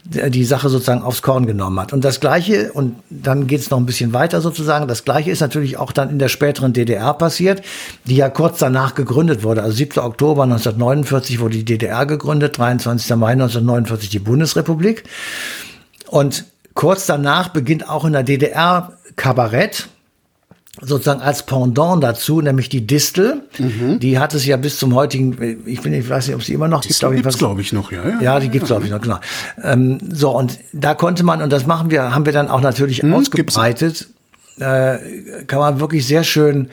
die 0.03 0.43
Sache 0.43 0.69
sozusagen 0.69 1.03
aufs 1.03 1.21
Korn 1.21 1.45
genommen 1.45 1.79
hat. 1.79 1.93
Und 1.93 2.03
das 2.03 2.19
Gleiche, 2.19 2.73
und 2.73 2.95
dann 3.11 3.45
geht 3.45 3.59
es 3.59 3.69
noch 3.69 3.77
ein 3.77 3.85
bisschen 3.85 4.13
weiter 4.13 4.41
sozusagen, 4.41 4.87
das 4.87 5.05
Gleiche 5.05 5.29
ist 5.29 5.41
natürlich 5.41 5.77
auch 5.77 5.91
dann 5.91 6.09
in 6.09 6.17
der 6.17 6.29
späteren 6.29 6.73
DDR 6.73 7.13
passiert, 7.13 7.61
die 8.05 8.15
ja 8.15 8.29
kurz 8.29 8.57
danach 8.57 8.95
gegründet 8.95 9.43
wurde. 9.43 9.61
Also 9.61 9.75
7. 9.75 9.99
Oktober 9.99 10.43
1949 10.43 11.39
wurde 11.39 11.57
die 11.57 11.65
DDR 11.65 12.07
gegründet, 12.07 12.57
23. 12.57 13.15
Mai 13.15 13.33
1949 13.33 14.09
die 14.09 14.19
Bundesrepublik. 14.19 15.03
Und 16.07 16.45
kurz 16.73 17.05
danach 17.05 17.49
beginnt 17.49 17.87
auch 17.87 18.05
in 18.05 18.13
der 18.13 18.23
DDR 18.23 18.93
Kabarett 19.15 19.87
sozusagen 20.81 21.21
als 21.21 21.43
Pendant 21.43 22.03
dazu, 22.03 22.41
nämlich 22.41 22.69
die 22.69 22.85
Distel. 22.85 23.43
Mhm. 23.57 23.99
Die 23.99 24.19
hat 24.19 24.33
es 24.33 24.45
ja 24.45 24.57
bis 24.57 24.77
zum 24.77 24.93
heutigen, 24.95 25.63
ich, 25.65 25.81
bin, 25.81 25.93
ich 25.93 26.09
weiß 26.09 26.27
nicht, 26.27 26.35
ob 26.35 26.43
sie 26.43 26.53
immer 26.53 26.67
noch 26.67 26.81
gibt. 26.81 26.91
Distel 26.91 27.15
gibt 27.15 27.25
es, 27.25 27.37
glaube 27.37 27.61
ich, 27.61 27.73
noch, 27.73 27.91
ja. 27.91 28.07
Ja, 28.07 28.21
ja 28.21 28.39
die 28.39 28.49
gibt 28.49 28.63
es, 28.63 28.67
glaube 28.67 28.85
ich, 28.85 28.91
noch, 28.91 29.01
genau. 29.01 29.19
Ähm, 29.61 29.99
so, 30.11 30.31
und 30.31 30.59
da 30.73 30.93
konnte 30.93 31.23
man, 31.23 31.41
und 31.41 31.51
das 31.51 31.65
machen 31.65 31.91
wir, 31.91 32.13
haben 32.13 32.25
wir 32.25 32.33
dann 32.33 32.49
auch 32.49 32.61
natürlich 32.61 33.03
mhm, 33.03 33.13
ausgebreitet, 33.13 34.07
äh, 34.59 34.97
kann 35.47 35.59
man 35.59 35.79
wirklich 35.79 36.05
sehr 36.05 36.23
schön 36.23 36.69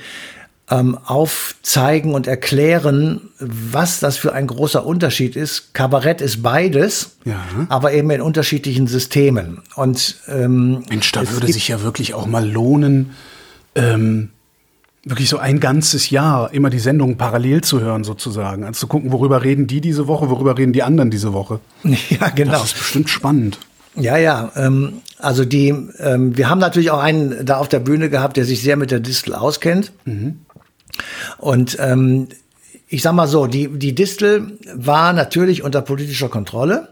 ähm, 0.71 0.97
aufzeigen 1.05 2.15
und 2.15 2.27
erklären, 2.27 3.21
was 3.39 4.01
das 4.01 4.17
für 4.17 4.33
ein 4.33 4.47
großer 4.47 4.87
Unterschied 4.87 5.37
ist. 5.37 5.75
Kabarett 5.75 6.21
ist 6.21 6.43
beides, 6.43 7.17
ja. 7.25 7.37
aber 7.69 7.93
eben 7.93 8.11
in 8.11 8.23
unterschiedlichen 8.23 8.87
Systemen. 8.87 9.63
Und 9.75 10.17
ähm, 10.29 10.85
Mensch, 10.89 11.13
da 11.13 11.29
würde 11.31 11.53
sich 11.53 11.69
ja 11.69 11.83
wirklich 11.83 12.15
auch 12.15 12.27
mal 12.27 12.49
lohnen, 12.49 13.11
ähm, 13.75 14.31
wirklich 15.05 15.29
so 15.29 15.39
ein 15.39 15.59
ganzes 15.61 16.11
Jahr 16.11 16.53
immer 16.53 16.71
die 16.71 16.79
Sendungen 16.79 17.17
parallel 17.17 17.63
zu 17.63 17.81
hören 17.81 18.05
sozusagen, 18.05 18.65
als 18.65 18.79
zu 18.79 18.87
gucken, 18.87 19.11
worüber 19.13 19.43
reden 19.43 19.67
die 19.67 19.81
diese 19.81 20.07
Woche, 20.07 20.31
worüber 20.31 20.57
reden 20.57 20.73
die 20.73 20.83
anderen 20.83 21.11
diese 21.11 21.33
Woche. 21.33 21.61
Ja, 22.11 22.29
genau. 22.29 22.53
Das 22.53 22.67
ist 22.67 22.79
bestimmt 22.79 23.11
spannend. 23.11 23.59
Ja, 23.97 24.17
ja. 24.17 24.53
Ähm, 24.57 25.03
also 25.19 25.45
die, 25.45 25.75
ähm, 25.99 26.37
wir 26.37 26.49
haben 26.49 26.59
natürlich 26.59 26.91
auch 26.91 27.01
einen 27.01 27.45
da 27.45 27.59
auf 27.59 27.69
der 27.69 27.81
Bühne 27.81 28.11
gehabt, 28.11 28.37
der 28.37 28.45
sich 28.45 28.63
sehr 28.63 28.77
mit 28.77 28.91
der 28.91 29.01
Distel 29.01 29.35
auskennt. 29.35 29.93
Mhm. 30.05 30.41
Und 31.39 31.77
ähm, 31.81 32.29
ich 32.89 33.03
sag 33.03 33.13
mal 33.15 33.27
so, 33.27 33.47
die, 33.47 33.69
die 33.69 33.95
Distel 33.95 34.59
war 34.75 35.13
natürlich 35.13 35.63
unter 35.63 35.81
politischer 35.83 36.29
Kontrolle. 36.29 36.89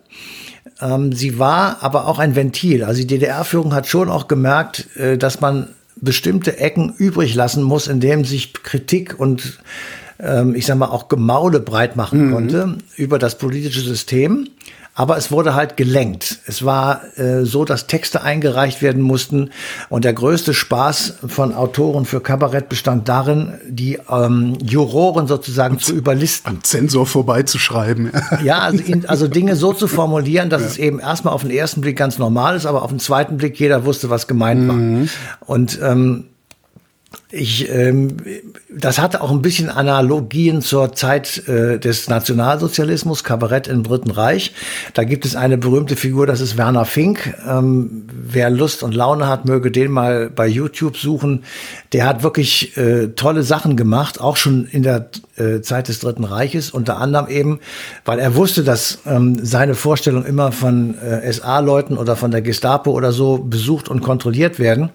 Ähm, 0.81 1.13
sie 1.13 1.39
war 1.39 1.83
aber 1.83 2.07
auch 2.09 2.19
ein 2.19 2.35
Ventil. 2.35 2.85
Also 2.85 3.01
die 3.03 3.07
DDR-Führung 3.07 3.75
hat 3.75 3.87
schon 3.87 4.09
auch 4.09 4.29
gemerkt, 4.29 4.97
äh, 4.97 5.17
dass 5.19 5.41
man 5.41 5.69
bestimmte 6.01 6.59
Ecken 6.59 6.95
übrig 6.97 7.35
lassen 7.35 7.63
muss, 7.63 7.89
in 7.89 8.01
dem 8.01 8.25
sich 8.25 8.53
Kritik 8.53 9.19
und 9.19 9.61
ähm, 10.19 10.55
ich 10.55 10.67
sag 10.67 10.79
mal 10.79 10.89
auch 10.89 11.09
Gemaule 11.09 11.61
breit 11.61 11.97
machen 11.97 12.29
mhm. 12.29 12.33
konnte 12.33 12.79
über 12.97 13.19
das 13.19 13.39
politische 13.39 13.81
System. 13.81 14.49
Aber 14.95 15.17
es 15.17 15.31
wurde 15.31 15.55
halt 15.55 15.77
gelenkt. 15.77 16.39
Es 16.47 16.65
war 16.65 17.03
äh, 17.17 17.45
so, 17.45 17.65
dass 17.65 17.87
Texte 17.87 18.23
eingereicht 18.23 18.83
werden 18.83 19.03
mussten. 19.03 19.51
Und 19.89 20.05
der 20.05 20.13
größte 20.13 20.53
Spaß 20.53 21.19
von 21.27 21.55
Autoren 21.55 22.05
für 22.05 22.21
Kabarett 22.21 22.69
bestand 22.69 23.09
darin, 23.09 23.55
die 23.67 23.99
ähm, 24.11 24.59
Juroren 24.63 25.27
sozusagen 25.27 25.79
zu 25.79 25.95
überlisten. 25.95 26.51
Am 26.51 26.65
Zensor 26.65 27.07
vorbeizuschreiben. 27.07 28.11
ja, 28.45 28.59
also, 28.59 28.83
also 29.07 29.29
Dinge 29.29 29.57
so 29.57 29.73
zu 29.73 29.87
formulieren, 29.87 30.51
dass 30.51 30.63
ja. 30.63 30.69
es 30.69 30.79
eben 30.79 30.99
erstmal 30.99 31.35
auf 31.35 31.43
den 31.43 31.53
ersten 31.53 31.81
Blick 31.81 31.97
ganz 31.97 32.19
normal 32.19 32.57
ist, 32.57 32.67
aber 32.67 32.83
auf 32.83 32.91
den 32.91 33.01
zweiten 33.01 33.37
Blick 33.37 33.59
jeder 33.61 33.85
wusste, 33.85 34.11
was 34.11 34.27
gemeint 34.27 34.63
mhm. 34.63 34.69
war. 34.69 35.09
Und 35.47 35.79
ähm, 35.83 36.30
ich, 37.33 37.69
ähm, 37.71 38.17
das 38.69 38.99
hatte 38.99 39.21
auch 39.21 39.31
ein 39.31 39.43
bisschen 39.43 39.69
Analogien 39.69 40.63
zur 40.63 40.93
Zeit 40.95 41.47
äh, 41.47 41.79
des 41.79 42.09
Nationalsozialismus, 42.09 43.23
Kabarett 43.23 43.69
im 43.69 43.85
Dritten 43.85 44.11
Reich. 44.11 44.53
Da 44.95 45.05
gibt 45.05 45.25
es 45.25 45.37
eine 45.37 45.57
berühmte 45.57 45.95
Figur, 45.95 46.27
das 46.27 46.41
ist 46.41 46.57
Werner 46.57 46.85
Fink. 46.85 47.35
Ähm, 47.49 48.09
wer 48.13 48.51
Lust 48.51 48.83
und 48.83 48.95
Laune 48.95 49.29
hat, 49.29 49.45
möge 49.45 49.71
den 49.71 49.93
mal 49.93 50.29
bei 50.29 50.49
YouTube 50.49 50.97
suchen. 50.97 51.45
Der 51.93 52.05
hat 52.05 52.25
wirklich 52.25 52.77
äh, 52.77 53.09
tolle 53.09 53.45
Sachen 53.45 53.77
gemacht, 53.77 54.21
auch 54.21 54.37
schon 54.37 54.67
in 54.67 54.83
der 54.83 55.11
äh, 55.37 55.61
Zeit 55.61 55.87
des 55.87 56.01
Dritten 56.01 56.25
Reiches, 56.25 56.71
unter 56.71 56.99
anderem 56.99 57.29
eben, 57.29 57.61
weil 58.05 58.19
er 58.19 58.35
wusste, 58.35 58.65
dass 58.65 58.99
ähm, 59.07 59.39
seine 59.45 59.75
Vorstellungen 59.75 60.27
immer 60.27 60.51
von 60.51 60.99
äh, 60.99 61.33
SA-Leuten 61.33 61.97
oder 61.97 62.17
von 62.17 62.33
der 62.33 62.43
Gestapo 62.43 62.91
oder 62.91 63.13
so 63.13 63.39
besucht 63.39 63.89
und 63.89 64.01
kontrolliert 64.01 64.59
werden 64.59 64.91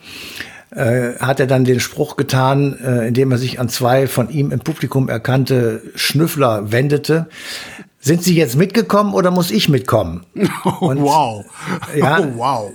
äh, 0.76 1.18
hat 1.20 1.40
er 1.40 1.48
dann 1.48 1.64
den 1.64 1.80
Spruch 1.80 2.18
getan, 2.18 2.78
äh, 2.84 3.08
indem 3.08 3.32
er 3.32 3.38
sich 3.38 3.60
an 3.60 3.70
zwei 3.70 4.08
von 4.08 4.30
ihm 4.30 4.52
im 4.52 4.60
Publikum 4.60 5.10
erkannte 5.10 5.82
Schnüffler 5.96 6.72
wendete. 6.72 7.28
Sind 8.00 8.24
Sie 8.24 8.36
jetzt 8.36 8.56
mitgekommen 8.56 9.14
oder 9.14 9.32
muss 9.32 9.50
ich 9.50 9.70
mitkommen? 9.70 10.26
Und, 10.80 11.02
wow. 11.02 11.46
Ja, 11.96 12.20
oh, 12.20 12.38
wow. 12.38 12.72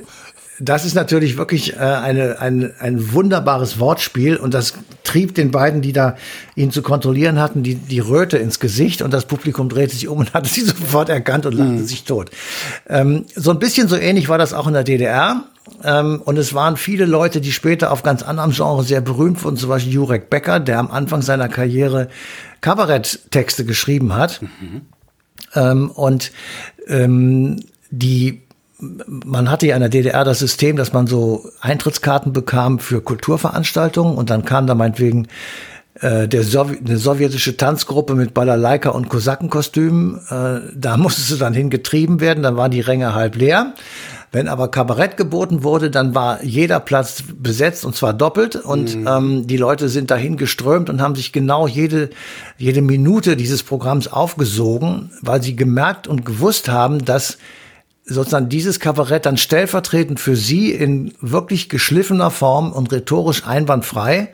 Das 0.61 0.85
ist 0.85 0.95
natürlich 0.95 1.39
wirklich 1.39 1.75
äh, 1.75 1.79
eine, 1.79 2.39
ein, 2.41 2.73
ein 2.79 3.13
wunderbares 3.13 3.81
Wortspiel 3.81 4.37
und 4.37 4.53
das 4.53 4.75
trieb 5.05 5.35
den 5.35 5.51
beiden, 5.51 5.81
die 5.81 5.93
da 5.93 6.17
ihn 6.55 6.71
zu 6.71 6.83
kontrollieren 6.83 7.41
hatten, 7.41 7.63
die, 7.63 7.77
die 7.77 7.99
Röte 7.99 8.37
ins 8.37 8.61
Gesicht 8.61 9.01
und 9.01 9.13
das 9.13 9.25
Publikum 9.25 9.71
drehte 9.71 9.95
sich 9.95 10.07
um 10.07 10.19
und 10.19 10.33
hatte 10.35 10.49
sie 10.49 10.61
sofort 10.61 11.09
erkannt 11.09 11.47
und 11.47 11.55
lachte 11.55 11.73
mhm. 11.73 11.87
sich 11.87 12.05
tot. 12.05 12.31
Ähm, 12.89 13.25
so 13.35 13.51
ein 13.51 13.59
bisschen 13.59 13.89
so 13.89 13.97
ähnlich 13.97 14.29
war 14.29 14.39
das 14.39 14.53
auch 14.53 14.67
in 14.67 14.75
der 14.75 14.85
DDR. 14.85 15.45
Ähm, 15.83 16.21
und 16.25 16.37
es 16.37 16.53
waren 16.53 16.77
viele 16.77 17.07
Leute, 17.07 17.41
die 17.41 17.53
später 17.53 17.91
auf 17.93 18.03
ganz 18.03 18.23
anderem 18.23 18.51
Genre 18.51 18.83
sehr 18.85 19.01
berühmt 19.01 19.43
wurden, 19.43 19.57
zum 19.57 19.69
Beispiel 19.69 19.93
Jurek 19.93 20.29
Becker, 20.29 20.61
der 20.61 20.79
am 20.79 20.91
Anfang 20.91 21.23
seiner 21.23 21.49
Karriere 21.49 22.09
Kabaretttexte 22.61 23.65
geschrieben 23.65 24.15
hat. 24.15 24.43
Mhm. 24.43 24.83
Ähm, 25.55 25.91
und 25.91 26.33
ähm, 26.87 27.61
die 27.91 28.43
man 28.81 29.51
hatte 29.51 29.67
ja 29.67 29.77
in 29.77 29.81
der 29.81 29.89
DDR 29.89 30.25
das 30.25 30.39
System, 30.39 30.77
dass 30.77 30.93
man 30.93 31.07
so 31.07 31.51
Eintrittskarten 31.61 32.33
bekam 32.33 32.79
für 32.79 33.01
Kulturveranstaltungen 33.01 34.17
und 34.17 34.31
dann 34.31 34.45
kam 34.45 34.67
da 34.67 34.75
meinetwegen 34.75 35.29
äh, 36.01 36.29
der 36.29 36.45
Sow 36.45 36.71
eine 36.71 36.97
sowjetische 36.97 37.57
Tanzgruppe 37.57 38.15
mit 38.15 38.33
Balalaika 38.33 38.91
und 38.91 39.09
Kosakenkostümen. 39.09 40.21
Äh, 40.31 40.73
da 40.75 40.97
musstest 40.99 41.31
du 41.33 41.37
dann 41.37 41.55
hingetrieben 41.55 42.21
werden, 42.21 42.43
dann 42.43 42.57
waren 42.57 42.71
die 42.71 42.81
Ränge 42.81 43.15
halb 43.15 43.37
leer. 43.37 43.75
Wenn 44.33 44.47
aber 44.47 44.69
Kabarett 44.69 45.17
geboten 45.17 45.65
wurde, 45.65 45.91
dann 45.91 46.15
war 46.15 46.45
jeder 46.45 46.79
Platz 46.79 47.25
besetzt 47.35 47.85
und 47.85 47.97
zwar 47.97 48.13
doppelt 48.15 48.55
und 48.55 48.95
mhm. 48.95 49.09
ähm, 49.09 49.47
die 49.49 49.57
Leute 49.57 49.89
sind 49.89 50.13
dahin 50.13 50.37
geströmt 50.37 50.89
und 50.89 51.03
haben 51.03 51.17
sich 51.17 51.33
genau 51.33 51.67
jede, 51.67 52.11
jede 52.57 52.81
Minute 52.81 53.37
dieses 53.37 53.65
Programms 53.65 54.07
aufgesogen, 54.07 55.11
weil 55.21 55.43
sie 55.43 55.57
gemerkt 55.57 56.07
und 56.07 56.25
gewusst 56.25 56.69
haben, 56.69 57.05
dass 57.05 57.39
sozusagen 58.11 58.49
dieses 58.49 58.81
Kabarett 58.81 59.27
dann 59.27 59.37
stellvertretend 59.37 60.21
für 60.21 60.37
sie 60.37 60.73
in 60.73 61.15
wirklich 61.21 61.69
geschliffener 61.69 62.31
Form 62.31 62.73
und 62.73 62.93
rhetorisch 62.93 63.47
einwandfrei 63.47 64.31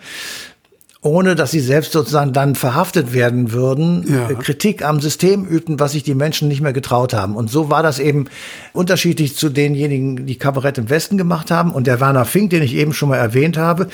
ohne 1.02 1.37
dass 1.37 1.52
sie 1.52 1.61
selbst 1.61 1.92
sozusagen 1.92 2.33
dann 2.33 2.56
verhaftet 2.56 3.14
werden 3.14 3.52
würden, 3.52 4.04
ja. 4.09 4.28
Äh, 4.28 4.35
Kritik 4.35 4.85
am 4.85 5.00
System 5.00 5.45
übten, 5.45 5.78
was 5.78 5.92
sich 5.92 6.02
die 6.02 6.16
Menschen 6.16 6.49
nicht 6.49 6.61
mehr 6.61 6.73
getraut 6.73 7.14
haben. 7.14 7.37
Und 7.37 7.49
so 7.49 7.71
war 7.71 7.85
das 7.85 8.00
eben 8.00 8.26
unterschiedlich 8.73 9.37
zu 9.37 9.49
denjenigen, 9.49 10.26
die 10.26 10.37
Kabarett 10.37 10.78
im 10.78 10.90
Westen 10.90 11.16
gemacht 11.16 11.52
haben. 11.52 11.71
Und 11.71 11.87
der 11.87 12.00
Werner 12.00 12.25
Fink, 12.25 12.50
den 12.50 12.62
ich 12.62 12.75
eben 12.75 12.92
schon 12.92 13.09
mal 13.09 13.18
erwähnt 13.18 13.56
habe, 13.56 13.87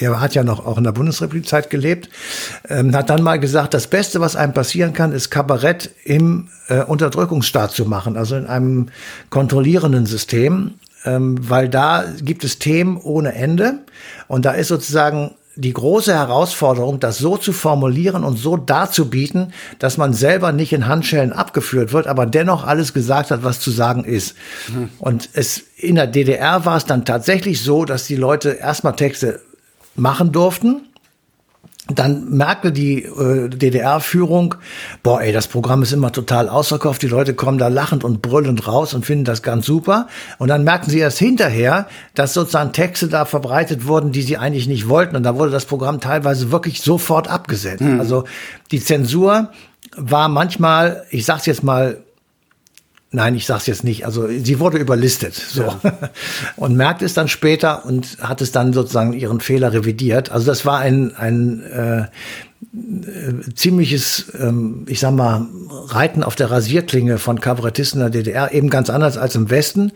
der 0.00 0.20
hat 0.20 0.34
ja 0.34 0.44
noch 0.44 0.64
auch 0.64 0.78
in 0.78 0.84
der 0.84 0.92
Bundesrepublik-Zeit 0.92 1.70
gelebt, 1.70 2.08
ähm, 2.68 2.94
hat 2.94 3.10
dann 3.10 3.22
mal 3.22 3.38
gesagt, 3.38 3.74
das 3.74 3.86
Beste, 3.86 4.20
was 4.20 4.36
einem 4.36 4.52
passieren 4.52 4.92
kann, 4.92 5.12
ist 5.12 5.30
Kabarett 5.30 5.90
im 6.04 6.48
äh, 6.68 6.82
Unterdrückungsstaat 6.82 7.72
zu 7.72 7.84
machen, 7.84 8.16
also 8.16 8.36
in 8.36 8.46
einem 8.46 8.88
kontrollierenden 9.30 10.06
System, 10.06 10.74
ähm, 11.04 11.36
weil 11.48 11.68
da 11.68 12.04
gibt 12.20 12.44
es 12.44 12.58
Themen 12.58 12.96
ohne 12.96 13.34
Ende 13.34 13.78
und 14.26 14.44
da 14.44 14.52
ist 14.52 14.68
sozusagen 14.68 15.32
die 15.58 15.72
große 15.72 16.14
Herausforderung, 16.14 17.00
das 17.00 17.18
so 17.18 17.36
zu 17.36 17.52
formulieren 17.52 18.22
und 18.22 18.36
so 18.36 18.56
darzubieten, 18.56 19.52
dass 19.80 19.96
man 19.96 20.14
selber 20.14 20.52
nicht 20.52 20.72
in 20.72 20.86
Handschellen 20.86 21.32
abgeführt 21.32 21.92
wird, 21.92 22.06
aber 22.06 22.26
dennoch 22.26 22.64
alles 22.64 22.94
gesagt 22.94 23.32
hat, 23.32 23.42
was 23.42 23.58
zu 23.58 23.72
sagen 23.72 24.04
ist. 24.04 24.36
Mhm. 24.68 24.88
Und 25.00 25.28
es 25.32 25.64
in 25.76 25.96
der 25.96 26.06
DDR 26.06 26.64
war 26.64 26.76
es 26.76 26.84
dann 26.84 27.04
tatsächlich 27.04 27.60
so, 27.60 27.84
dass 27.84 28.06
die 28.06 28.14
Leute 28.14 28.50
erstmal 28.50 28.94
Texte 28.94 29.40
machen 29.98 30.32
durften. 30.32 30.82
dann 31.90 32.28
merkte 32.28 32.70
die 32.70 33.04
äh, 33.04 33.48
DDR-Führung, 33.48 34.56
boah, 35.02 35.22
ey, 35.22 35.32
das 35.32 35.48
Programm 35.48 35.82
ist 35.82 35.92
immer 35.92 36.12
total 36.12 36.50
ausverkauft, 36.50 37.00
die 37.00 37.08
Leute 37.08 37.32
kommen 37.32 37.56
da 37.56 37.68
lachend 37.68 38.04
und 38.04 38.20
brüllend 38.20 38.68
raus 38.68 38.92
und 38.92 39.06
finden 39.06 39.24
das 39.24 39.42
ganz 39.42 39.64
super. 39.64 40.06
Und 40.36 40.48
dann 40.48 40.64
merkten 40.64 40.90
sie 40.90 40.98
erst 40.98 41.18
hinterher, 41.18 41.88
dass 42.14 42.34
sozusagen 42.34 42.72
Texte 42.72 43.08
da 43.08 43.24
verbreitet 43.24 43.86
wurden, 43.86 44.12
die 44.12 44.20
sie 44.20 44.36
eigentlich 44.36 44.68
nicht 44.68 44.88
wollten. 44.88 45.16
Und 45.16 45.22
da 45.22 45.36
wurde 45.36 45.50
das 45.50 45.64
Programm 45.64 46.00
teilweise 46.00 46.50
wirklich 46.50 46.82
sofort 46.82 47.28
abgesetzt. 47.28 47.80
Mhm. 47.80 48.00
Also 48.00 48.24
die 48.70 48.80
Zensur 48.80 49.50
war 49.96 50.28
manchmal, 50.28 51.04
ich 51.10 51.24
sag's 51.24 51.46
jetzt 51.46 51.62
mal 51.62 52.04
Nein, 53.10 53.34
ich 53.34 53.46
sag's 53.46 53.66
jetzt 53.66 53.84
nicht. 53.84 54.04
Also 54.04 54.28
sie 54.28 54.60
wurde 54.60 54.76
überlistet 54.76 55.34
so. 55.34 55.62
Ja. 55.62 55.80
und 56.56 56.76
merkt 56.76 57.00
es 57.00 57.14
dann 57.14 57.28
später 57.28 57.86
und 57.86 58.18
hat 58.20 58.42
es 58.42 58.52
dann 58.52 58.74
sozusagen 58.74 59.14
ihren 59.14 59.40
Fehler 59.40 59.72
revidiert. 59.72 60.30
Also 60.30 60.46
das 60.46 60.66
war 60.66 60.78
ein, 60.78 61.16
ein 61.16 61.62
äh, 61.62 62.04
ziemliches, 63.54 64.32
ähm, 64.38 64.84
ich 64.88 65.00
sag 65.00 65.14
mal, 65.14 65.46
Reiten 65.86 66.22
auf 66.22 66.34
der 66.34 66.50
Rasierklinge 66.50 67.18
von 67.18 67.40
Kabarettisten 67.40 68.00
der 68.00 68.10
DDR, 68.10 68.52
eben 68.52 68.68
ganz 68.68 68.90
anders 68.90 69.16
als 69.16 69.36
im 69.36 69.48
Westen. 69.48 69.92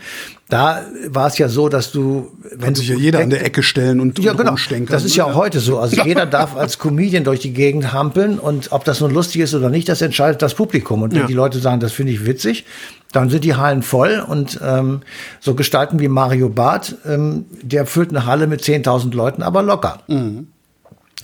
Da 0.48 0.82
war 1.08 1.26
es 1.26 1.38
ja 1.38 1.48
so, 1.48 1.68
dass 1.68 1.92
du, 1.92 2.30
wenn 2.50 2.60
Kann 2.60 2.74
sich 2.76 2.88
ja 2.88 2.94
jeder 2.94 3.20
an 3.20 3.30
der 3.30 3.44
Ecke 3.44 3.62
stellen 3.62 4.00
und, 4.00 4.18
ja, 4.18 4.32
genau. 4.32 4.54
Das 4.88 5.04
ist 5.04 5.16
ja 5.16 5.24
auch 5.24 5.34
heute 5.34 5.60
so. 5.60 5.78
Also 5.78 6.02
jeder 6.04 6.24
darf 6.24 6.56
als 6.56 6.78
Comedian 6.78 7.24
durch 7.24 7.40
die 7.40 7.52
Gegend 7.52 7.92
hampeln 7.92 8.38
und 8.38 8.70
ob 8.70 8.84
das 8.84 9.00
nun 9.00 9.12
lustig 9.12 9.40
ist 9.40 9.54
oder 9.54 9.68
nicht, 9.68 9.88
das 9.88 10.00
entscheidet 10.00 10.40
das 10.40 10.54
Publikum. 10.54 11.02
Und 11.02 11.12
wenn 11.12 11.22
ja. 11.22 11.26
die 11.26 11.34
Leute 11.34 11.58
sagen, 11.58 11.80
das 11.80 11.92
finde 11.92 12.12
ich 12.12 12.26
witzig, 12.26 12.64
dann 13.12 13.28
sind 13.28 13.44
die 13.44 13.56
Hallen 13.56 13.82
voll 13.82 14.24
und 14.26 14.60
ähm, 14.62 15.00
so 15.40 15.54
Gestalten 15.54 15.98
wie 15.98 16.08
Mario 16.08 16.48
Barth, 16.48 16.96
ähm, 17.06 17.46
der 17.62 17.86
füllt 17.86 18.10
eine 18.10 18.24
Halle 18.24 18.46
mit 18.46 18.62
10.000 18.62 19.14
Leuten, 19.14 19.42
aber 19.42 19.62
locker. 19.62 20.00
Mhm. 20.06 20.48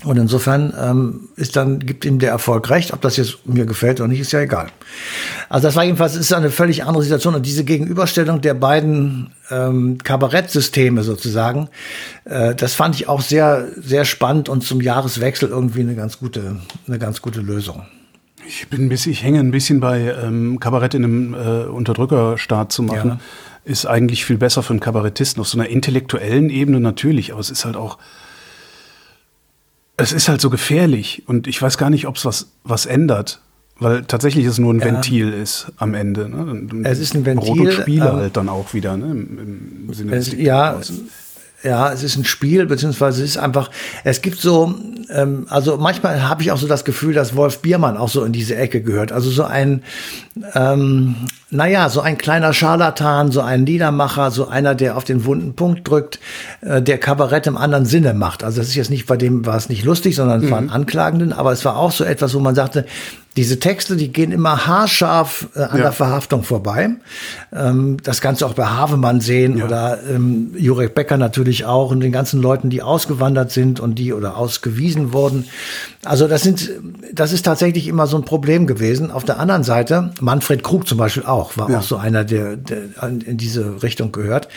Und 0.05 0.17
insofern 0.17 0.73
ähm, 0.81 1.29
ist 1.35 1.57
dann, 1.57 1.81
gibt 1.81 2.05
ihm 2.05 2.21
der 2.21 2.31
Erfolg 2.31 2.71
recht. 2.71 2.93
Ob 2.93 3.01
das 3.01 3.17
jetzt 3.17 3.47
mir 3.47 3.67
gefällt 3.67 3.99
oder 4.01 4.09
nicht, 4.09 4.21
ist 4.21 4.31
ja 4.31 4.41
egal. 4.41 4.69
Also 5.49 5.67
das 5.67 5.75
war 5.75 5.83
jedenfalls 5.83 6.15
ist 6.15 6.33
eine 6.33 6.51
völlig 6.51 6.85
andere 6.85 7.03
Situation. 7.03 7.35
Und 7.35 7.45
diese 7.45 7.65
Gegenüberstellung 7.65 8.41
der 8.41 8.55
beiden 8.55 9.31
ähm, 9.51 9.99
Kabarettsysteme 9.99 11.03
sozusagen, 11.03 11.69
äh, 12.27 12.55
das 12.55 12.75
fand 12.75 12.95
ich 12.95 13.09
auch 13.09 13.21
sehr, 13.21 13.67
sehr 13.77 14.05
spannend 14.05 14.49
und 14.49 14.63
zum 14.63 14.81
Jahreswechsel 14.81 15.49
irgendwie 15.49 15.81
eine 15.81 15.97
ganz 15.97 16.19
gute, 16.19 16.57
eine 16.87 16.99
ganz 16.99 17.21
gute 17.21 17.41
Lösung. 17.41 17.83
Ich 18.47 18.69
bin 18.69 18.87
ein 18.87 18.89
bisschen, 18.89 19.13
ich 19.13 19.25
hänge 19.25 19.41
ein 19.41 19.51
bisschen 19.51 19.81
bei 19.81 20.15
ähm, 20.23 20.61
Kabarett 20.61 20.95
in 20.95 21.05
einem 21.05 21.35
äh, 21.35 21.65
Unterdrückerstaat 21.65 22.71
zu 22.71 22.85
machen. 22.85 23.09
Ja. 23.09 23.21
Ist 23.65 23.85
eigentlich 23.85 24.25
viel 24.25 24.39
besser 24.39 24.63
für 24.63 24.71
einen 24.71 24.81
Kabarettisten 24.81 25.41
auf 25.41 25.49
so 25.49 25.59
einer 25.59 25.69
intellektuellen 25.69 26.49
Ebene 26.49 26.81
natürlich, 26.81 27.33
aber 27.33 27.41
es 27.41 27.51
ist 27.51 27.67
halt 27.67 27.77
auch 27.77 27.99
es 29.99 30.13
ist 30.13 30.29
halt 30.29 30.41
so 30.41 30.49
gefährlich 30.49 31.25
und 31.27 31.47
ich 31.47 31.61
weiß 31.61 31.77
gar 31.77 31.91
nicht, 31.91 32.07
ob 32.07 32.17
es 32.17 32.25
was, 32.25 32.49
was 32.65 32.87
ändert. 32.87 33.41
Weil 33.81 34.03
tatsächlich 34.05 34.45
es 34.47 34.59
nur 34.59 34.75
ein 34.75 34.81
ja. 34.81 34.87
Ventil 34.87 35.33
ist 35.33 35.71
am 35.77 35.95
Ende. 35.95 36.29
Ne? 36.29 36.83
Es 36.85 36.99
ist 36.99 37.15
ein 37.15 37.25
Ventil. 37.25 37.55
Brot 37.55 37.61
und 37.61 37.73
Spiele 37.73 38.13
halt 38.13 38.37
dann 38.37 38.49
auch 38.49 38.75
wieder, 38.75 38.97
ne? 38.97 39.07
Im, 39.07 39.87
im 39.89 39.95
Sinne 39.95 40.17
es, 40.17 40.33
Ja, 40.33 40.81
ja, 41.63 41.93
es 41.93 42.03
ist 42.03 42.17
ein 42.17 42.25
Spiel, 42.25 42.67
beziehungsweise 42.67 43.23
es 43.23 43.31
ist 43.31 43.37
einfach, 43.37 43.71
es 44.05 44.21
gibt 44.23 44.39
so, 44.39 44.75
ähm, 45.11 45.47
also 45.49 45.77
manchmal 45.77 46.29
habe 46.29 46.43
ich 46.43 46.53
auch 46.53 46.59
so 46.59 46.69
das 46.69 46.85
Gefühl, 46.85 47.15
dass 47.15 47.37
Wolf 47.37 47.61
Biermann 47.61 47.97
auch 47.97 48.09
so 48.09 48.25
in 48.25 48.33
diese 48.33 48.57
Ecke 48.57 48.81
gehört. 48.81 49.13
Also 49.13 49.31
so 49.31 49.45
ein, 49.45 49.83
ähm, 50.55 51.17
naja, 51.51 51.89
so 51.89 52.01
ein 52.01 52.19
kleiner 52.19 52.53
Scharlatan, 52.53 53.33
so 53.33 53.41
ein 53.41 53.65
Liedermacher, 53.65 54.31
so 54.31 54.49
einer, 54.49 54.75
der 54.75 54.97
auf 54.97 55.05
den 55.05 55.25
wunden 55.25 55.55
Punkt 55.55 55.89
drückt, 55.89 56.21
äh, 56.61 56.83
der 56.83 56.99
Kabarett 56.99 57.47
im 57.47 57.57
anderen 57.57 57.87
Sinne 57.87 58.13
macht. 58.13 58.45
Also 58.45 58.59
das 58.59 58.69
ist 58.69 58.75
jetzt 58.75 58.91
nicht, 58.91 59.07
bei 59.07 59.17
dem 59.17 59.47
war 59.47 59.57
es 59.57 59.69
nicht 59.71 59.85
lustig, 59.85 60.15
sondern 60.15 60.41
es 60.41 60.47
mhm. 60.47 60.51
war 60.51 60.59
ein 60.59 60.71
Anklagenden, 60.71 61.33
aber 61.33 61.53
es 61.53 61.65
war 61.65 61.77
auch 61.77 61.93
so 61.93 62.05
etwas, 62.05 62.35
wo 62.35 62.41
man 62.41 62.55
sagte, 62.55 62.85
diese 63.39 63.61
Texte, 63.61 63.95
die 63.95 64.13
gehen 64.13 64.33
immer 64.33 64.67
haarscharf 64.67 65.47
äh, 65.55 65.61
an 65.61 65.77
ja. 65.77 65.83
der 65.85 65.93
Verhaftung 65.93 66.43
vorbei. 66.43 66.91
Ähm, 67.53 67.99
das 68.03 68.21
Ganze 68.21 68.45
auch 68.45 68.55
bei 68.55 68.67
Havemann 68.67 69.21
sehen 69.21 69.59
ja. 69.59 69.65
oder 69.65 69.99
ähm, 70.11 70.51
Jurek 70.57 70.97
Becker 70.97 71.17
natürlich 71.17 71.65
auch 71.65 71.93
und 71.93 72.01
den 72.01 72.11
ganzen 72.11 72.43
Leuten, 72.43 72.69
die 72.69 72.83
ausgewandert 72.83 73.53
sind 73.53 73.79
und 73.79 73.95
die 73.95 74.13
oder 74.13 74.37
ausgewiesen 74.37 75.13
wurden. 75.13 75.45
Also 76.05 76.27
das 76.27 76.43
sind, 76.43 76.69
das 77.13 77.33
ist 77.33 77.45
tatsächlich 77.45 77.87
immer 77.87 78.09
so 78.09 78.17
ein 78.17 78.25
Problem 78.25 78.67
gewesen. 78.67 79.13
Auf 79.13 79.23
der 79.23 79.39
anderen 79.39 79.63
Seite, 79.63 80.11
Manfred 80.21 80.65
Krug 80.65 80.89
zum 80.89 80.99
Beispiel 80.99 81.25
auch, 81.25 81.38
war 81.57 81.71
ja. 81.71 81.79
auch 81.79 81.83
so 81.83 81.97
einer, 81.97 82.25
der, 82.25 82.57
der 82.57 82.83
in 83.03 83.37
diese 83.37 83.83
Richtung 83.83 84.13
gehört. 84.13 84.49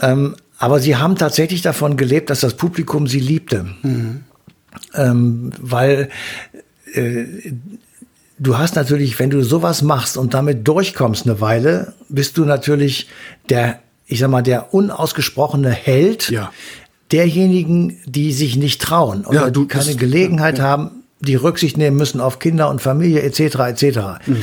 Ähm, 0.00 0.36
aber 0.58 0.80
sie 0.80 0.96
haben 0.96 1.16
tatsächlich 1.16 1.62
davon 1.62 1.96
gelebt, 1.96 2.30
dass 2.30 2.40
das 2.40 2.54
Publikum 2.54 3.06
sie 3.06 3.20
liebte. 3.20 3.66
Mhm. 3.82 4.24
Ähm, 4.94 5.52
weil 5.60 6.08
äh, 6.92 7.24
du 8.38 8.58
hast 8.58 8.76
natürlich, 8.76 9.18
wenn 9.18 9.30
du 9.30 9.42
sowas 9.42 9.82
machst 9.82 10.16
und 10.16 10.34
damit 10.34 10.66
durchkommst 10.66 11.26
eine 11.26 11.40
Weile, 11.40 11.94
bist 12.08 12.36
du 12.36 12.44
natürlich 12.44 13.08
der, 13.48 13.78
ich 14.06 14.18
sag 14.18 14.30
mal, 14.30 14.42
der 14.42 14.74
unausgesprochene 14.74 15.70
Held 15.70 16.30
ja. 16.30 16.52
derjenigen, 17.12 17.98
die 18.06 18.32
sich 18.32 18.56
nicht 18.56 18.80
trauen 18.80 19.24
oder 19.24 19.44
ja, 19.44 19.50
die 19.50 19.66
keine 19.66 19.86
bist, 19.86 19.98
Gelegenheit 19.98 20.58
ja, 20.58 20.64
haben, 20.64 20.90
die 21.20 21.36
Rücksicht 21.36 21.76
nehmen 21.76 21.96
müssen 21.96 22.20
auf 22.20 22.38
Kinder 22.38 22.68
und 22.70 22.82
Familie 22.82 23.22
etc. 23.22 23.40
etc. 23.40 23.98
Mhm. 24.26 24.36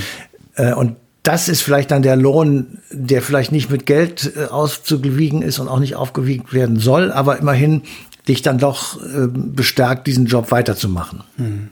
Äh, 0.56 0.74
und 0.74 0.96
das 1.23 1.49
ist 1.49 1.62
vielleicht 1.62 1.91
dann 1.91 2.01
der 2.01 2.15
Lohn, 2.15 2.79
der 2.91 3.21
vielleicht 3.21 3.51
nicht 3.51 3.69
mit 3.69 3.86
Geld 3.86 4.34
äh, 4.36 4.45
auszugewiegen 4.45 5.41
ist 5.41 5.60
und 5.60 5.67
auch 5.67 5.79
nicht 5.79 5.95
aufgewiegt 5.95 6.53
werden 6.53 6.79
soll, 6.79 7.12
aber 7.12 7.38
immerhin 7.38 7.84
dich 8.27 8.41
dann 8.41 8.57
doch 8.57 9.01
äh, 9.01 9.27
bestärkt, 9.27 10.07
diesen 10.07 10.25
Job 10.25 10.51
weiterzumachen. 10.51 11.23
Mhm. 11.38 11.69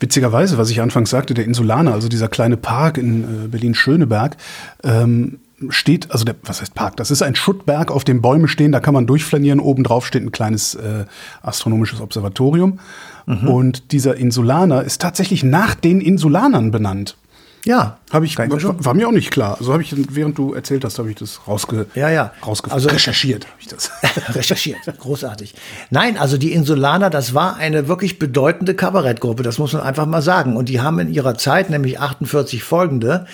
Witzigerweise, 0.00 0.58
was 0.58 0.70
ich 0.70 0.80
anfangs 0.80 1.10
sagte, 1.10 1.34
der 1.34 1.44
Insulaner, 1.44 1.92
also 1.92 2.08
dieser 2.08 2.28
kleine 2.28 2.56
Park 2.56 2.98
in 2.98 3.22
äh, 3.22 3.48
Berlin-Schöneberg, 3.48 4.36
ähm, 4.82 5.38
steht, 5.68 6.10
also 6.10 6.24
der, 6.24 6.34
was 6.42 6.60
heißt 6.60 6.74
Park? 6.74 6.96
Das 6.96 7.10
ist 7.10 7.22
ein 7.22 7.34
Schuttberg, 7.34 7.90
auf 7.90 8.04
dem 8.04 8.20
Bäume 8.20 8.48
stehen, 8.48 8.72
da 8.72 8.80
kann 8.80 8.94
man 8.94 9.06
durchflanieren. 9.06 9.60
Oben 9.60 9.84
drauf 9.84 10.06
steht 10.06 10.22
ein 10.22 10.32
kleines 10.32 10.74
äh, 10.74 11.04
astronomisches 11.42 12.00
Observatorium. 12.00 12.80
Mhm. 13.26 13.48
Und 13.48 13.92
dieser 13.92 14.16
Insulaner 14.16 14.82
ist 14.82 15.00
tatsächlich 15.00 15.44
nach 15.44 15.74
den 15.74 16.00
Insulanern 16.00 16.72
benannt. 16.72 17.16
Ja, 17.64 17.98
habe 18.12 18.26
ich 18.26 18.36
war, 18.38 18.94
mir 18.94 19.08
auch 19.08 19.12
nicht 19.12 19.30
klar. 19.30 19.56
Also 19.58 19.72
habe 19.72 19.82
ich 19.82 19.94
während 20.14 20.36
du 20.36 20.52
erzählt 20.52 20.84
hast, 20.84 20.98
habe 20.98 21.10
ich 21.10 21.16
das 21.16 21.40
rausge 21.48 21.86
ja, 21.94 22.10
ja. 22.10 22.32
rausge 22.46 22.70
also, 22.70 22.88
recherchiert, 22.90 23.46
habe 23.46 23.56
ich 23.58 23.68
das. 23.68 23.90
recherchiert, 24.34 24.78
großartig. 24.98 25.54
Nein, 25.90 26.18
also 26.18 26.36
die 26.36 26.52
Insulaner, 26.52 27.08
das 27.08 27.34
war 27.34 27.56
eine 27.56 27.88
wirklich 27.88 28.18
bedeutende 28.18 28.74
Kabarettgruppe, 28.74 29.42
das 29.42 29.58
muss 29.58 29.72
man 29.72 29.82
einfach 29.82 30.06
mal 30.06 30.22
sagen 30.22 30.56
und 30.56 30.68
die 30.68 30.80
haben 30.80 30.98
in 30.98 31.12
ihrer 31.12 31.38
Zeit, 31.38 31.70
nämlich 31.70 32.00
48 32.00 32.62
folgende, 32.62 33.26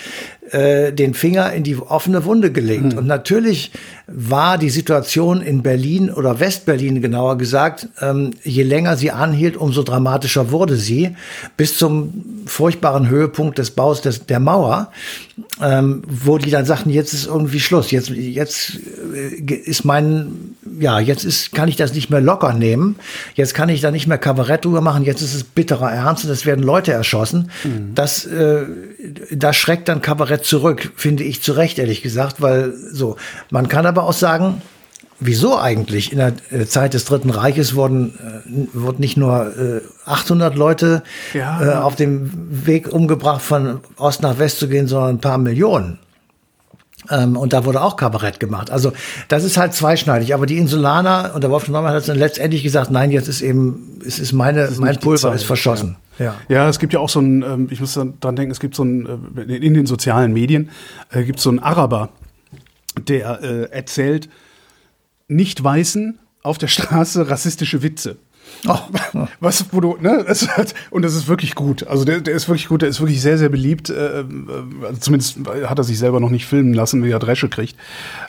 äh, 0.51 0.93
den 0.93 1.13
Finger 1.13 1.53
in 1.53 1.63
die 1.63 1.77
offene 1.77 2.25
Wunde 2.25 2.51
gelegt. 2.51 2.93
Hm. 2.93 2.99
Und 2.99 3.07
natürlich 3.07 3.71
war 4.07 4.57
die 4.57 4.69
Situation 4.69 5.41
in 5.41 5.61
Berlin 5.61 6.09
oder 6.09 6.39
Westberlin 6.39 7.01
genauer 7.01 7.37
gesagt, 7.37 7.87
ähm, 8.01 8.31
je 8.43 8.63
länger 8.63 8.97
sie 8.97 9.11
anhielt, 9.11 9.57
umso 9.57 9.83
dramatischer 9.83 10.51
wurde 10.51 10.75
sie, 10.75 11.15
bis 11.57 11.77
zum 11.77 12.43
furchtbaren 12.45 13.09
Höhepunkt 13.09 13.57
des 13.57 13.71
Baus 13.71 14.01
des, 14.01 14.25
der 14.25 14.39
Mauer, 14.39 14.68
ähm, 15.61 16.03
wo 16.07 16.37
die 16.37 16.51
dann 16.51 16.65
sagten, 16.65 16.89
jetzt 16.89 17.13
ist 17.13 17.27
irgendwie 17.27 17.59
Schluss, 17.59 17.91
jetzt, 17.91 18.09
jetzt 18.09 18.79
äh, 19.13 19.53
ist 19.53 19.85
mein, 19.85 20.55
ja, 20.79 20.99
jetzt 20.99 21.25
ist, 21.25 21.53
kann 21.53 21.69
ich 21.69 21.75
das 21.75 21.93
nicht 21.93 22.09
mehr 22.09 22.21
locker 22.21 22.53
nehmen, 22.53 22.95
jetzt 23.35 23.53
kann 23.53 23.69
ich 23.69 23.81
da 23.81 23.91
nicht 23.91 24.07
mehr 24.07 24.17
Kabarett 24.17 24.65
drüber 24.65 24.81
machen, 24.81 25.03
jetzt 25.03 25.21
ist 25.21 25.35
es 25.35 25.43
bitterer 25.43 25.91
Ernst 25.91 26.25
und 26.25 26.31
es 26.31 26.45
werden 26.45 26.63
Leute 26.63 26.91
erschossen. 26.91 27.51
Mhm. 27.63 27.93
Das, 27.95 28.25
äh, 28.25 28.65
da 29.31 29.53
schreckt 29.53 29.87
dann 29.87 30.01
Kabarett 30.01 30.45
zurück, 30.45 30.91
finde 30.95 31.23
ich 31.23 31.41
zu 31.41 31.53
Recht, 31.53 31.79
ehrlich 31.79 32.01
gesagt, 32.01 32.41
weil 32.41 32.73
so, 32.91 33.17
man 33.49 33.67
kann 33.67 33.85
aber 33.85 34.03
auch 34.03 34.13
sagen, 34.13 34.61
wieso 35.19 35.57
eigentlich? 35.57 36.11
In 36.11 36.17
der 36.17 36.33
äh, 36.51 36.65
Zeit 36.65 36.93
des 36.93 37.05
Dritten 37.05 37.29
Reiches 37.29 37.75
wurden, 37.75 38.13
äh, 38.15 38.67
wurden 38.73 38.99
nicht 38.99 39.17
nur 39.17 39.57
äh, 39.57 39.81
800 40.05 40.55
Leute 40.55 41.03
ja. 41.33 41.61
äh, 41.61 41.75
auf 41.75 41.95
dem 41.95 42.31
Weg 42.65 42.91
umgebracht, 42.91 43.41
von 43.41 43.79
Ost 43.97 44.21
nach 44.21 44.39
West 44.39 44.59
zu 44.59 44.67
gehen, 44.67 44.87
sondern 44.87 45.15
ein 45.15 45.21
paar 45.21 45.37
Millionen. 45.37 45.99
Ähm, 47.09 47.37
und 47.37 47.53
da 47.53 47.65
wurde 47.65 47.81
auch 47.81 47.95
Kabarett 47.95 48.39
gemacht. 48.39 48.71
Also 48.71 48.91
das 49.27 49.43
ist 49.43 49.57
halt 49.57 49.73
zweischneidig. 49.73 50.33
Aber 50.33 50.45
die 50.45 50.57
Insulaner 50.57 51.31
und 51.33 51.43
der 51.43 51.49
Wolfgang 51.49 51.73
Neumann 51.73 51.93
hat 51.93 52.07
dann 52.07 52.17
letztendlich 52.17 52.63
gesagt, 52.63 52.91
nein, 52.91 53.11
jetzt 53.11 53.27
ist 53.27 53.41
eben, 53.41 53.99
es 54.05 54.19
ist 54.19 54.33
meine, 54.33 54.63
ist 54.63 54.79
mein 54.79 54.99
Pulver 54.99 55.33
ist 55.33 55.43
verschossen. 55.43 55.95
Ja. 56.17 56.25
Ja. 56.25 56.35
ja, 56.49 56.69
es 56.69 56.79
gibt 56.79 56.91
ja 56.93 56.99
auch 56.99 57.09
so 57.09 57.21
ein, 57.21 57.43
ähm, 57.43 57.67
ich 57.71 57.79
muss 57.79 57.93
dran 57.93 58.35
denken, 58.35 58.51
es 58.51 58.59
gibt 58.59 58.75
so 58.75 58.83
ein, 58.83 59.07
äh, 59.37 59.55
in 59.55 59.73
den 59.73 59.85
sozialen 59.85 60.33
Medien 60.33 60.69
äh, 61.11 61.23
gibt 61.23 61.39
es 61.39 61.43
so 61.43 61.49
einen 61.49 61.59
Araber, 61.59 62.09
der 63.07 63.41
äh, 63.41 63.71
erzählt 63.71 64.29
nicht 65.29 65.63
Weißen 65.63 66.19
auf 66.43 66.57
der 66.57 66.67
Straße 66.67 67.29
rassistische 67.29 67.81
Witze. 67.81 68.17
Oh. 68.67 68.77
Was, 69.39 69.65
wo 69.71 69.79
du, 69.79 69.97
ne? 70.01 70.23
Das 70.27 70.47
hat, 70.57 70.73
und 70.89 71.03
das 71.03 71.15
ist 71.15 71.27
wirklich 71.27 71.55
gut. 71.55 71.87
Also 71.87 72.03
der, 72.03 72.19
der 72.19 72.33
ist 72.33 72.47
wirklich 72.49 72.67
gut, 72.67 72.81
der 72.81 72.89
ist 72.89 72.99
wirklich 72.99 73.21
sehr, 73.21 73.37
sehr 73.37 73.49
beliebt. 73.49 73.89
Äh, 73.89 74.25
also 74.83 74.99
zumindest 74.99 75.37
hat 75.47 75.77
er 75.77 75.83
sich 75.83 75.97
selber 75.97 76.19
noch 76.19 76.29
nicht 76.29 76.45
filmen 76.45 76.73
lassen, 76.73 77.03
wie 77.03 77.11
er 77.11 77.19
Dresche 77.19 77.47
kriegt. 77.47 77.75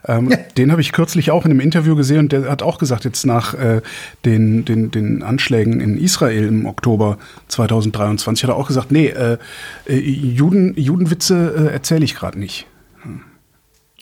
Ähm, 0.06 0.30
ja. 0.30 0.36
Den 0.56 0.70
habe 0.70 0.80
ich 0.80 0.92
kürzlich 0.92 1.30
auch 1.30 1.44
in 1.44 1.50
einem 1.50 1.60
Interview 1.60 1.96
gesehen 1.96 2.20
und 2.20 2.32
der 2.32 2.50
hat 2.50 2.62
auch 2.62 2.78
gesagt, 2.78 3.04
jetzt 3.04 3.26
nach 3.26 3.54
äh, 3.54 3.82
den, 4.24 4.64
den, 4.64 4.90
den 4.90 5.22
Anschlägen 5.22 5.80
in 5.80 5.98
Israel 5.98 6.46
im 6.46 6.66
Oktober 6.66 7.18
2023, 7.48 8.44
hat 8.44 8.50
er 8.50 8.56
auch 8.56 8.68
gesagt, 8.68 8.92
nee, 8.92 9.08
äh, 9.08 9.38
äh, 9.86 9.96
Juden, 9.96 10.74
Judenwitze 10.76 11.54
äh, 11.56 11.72
erzähle 11.72 12.04
ich 12.04 12.14
gerade 12.14 12.38
nicht. 12.38 12.66
Hm. 13.02 13.22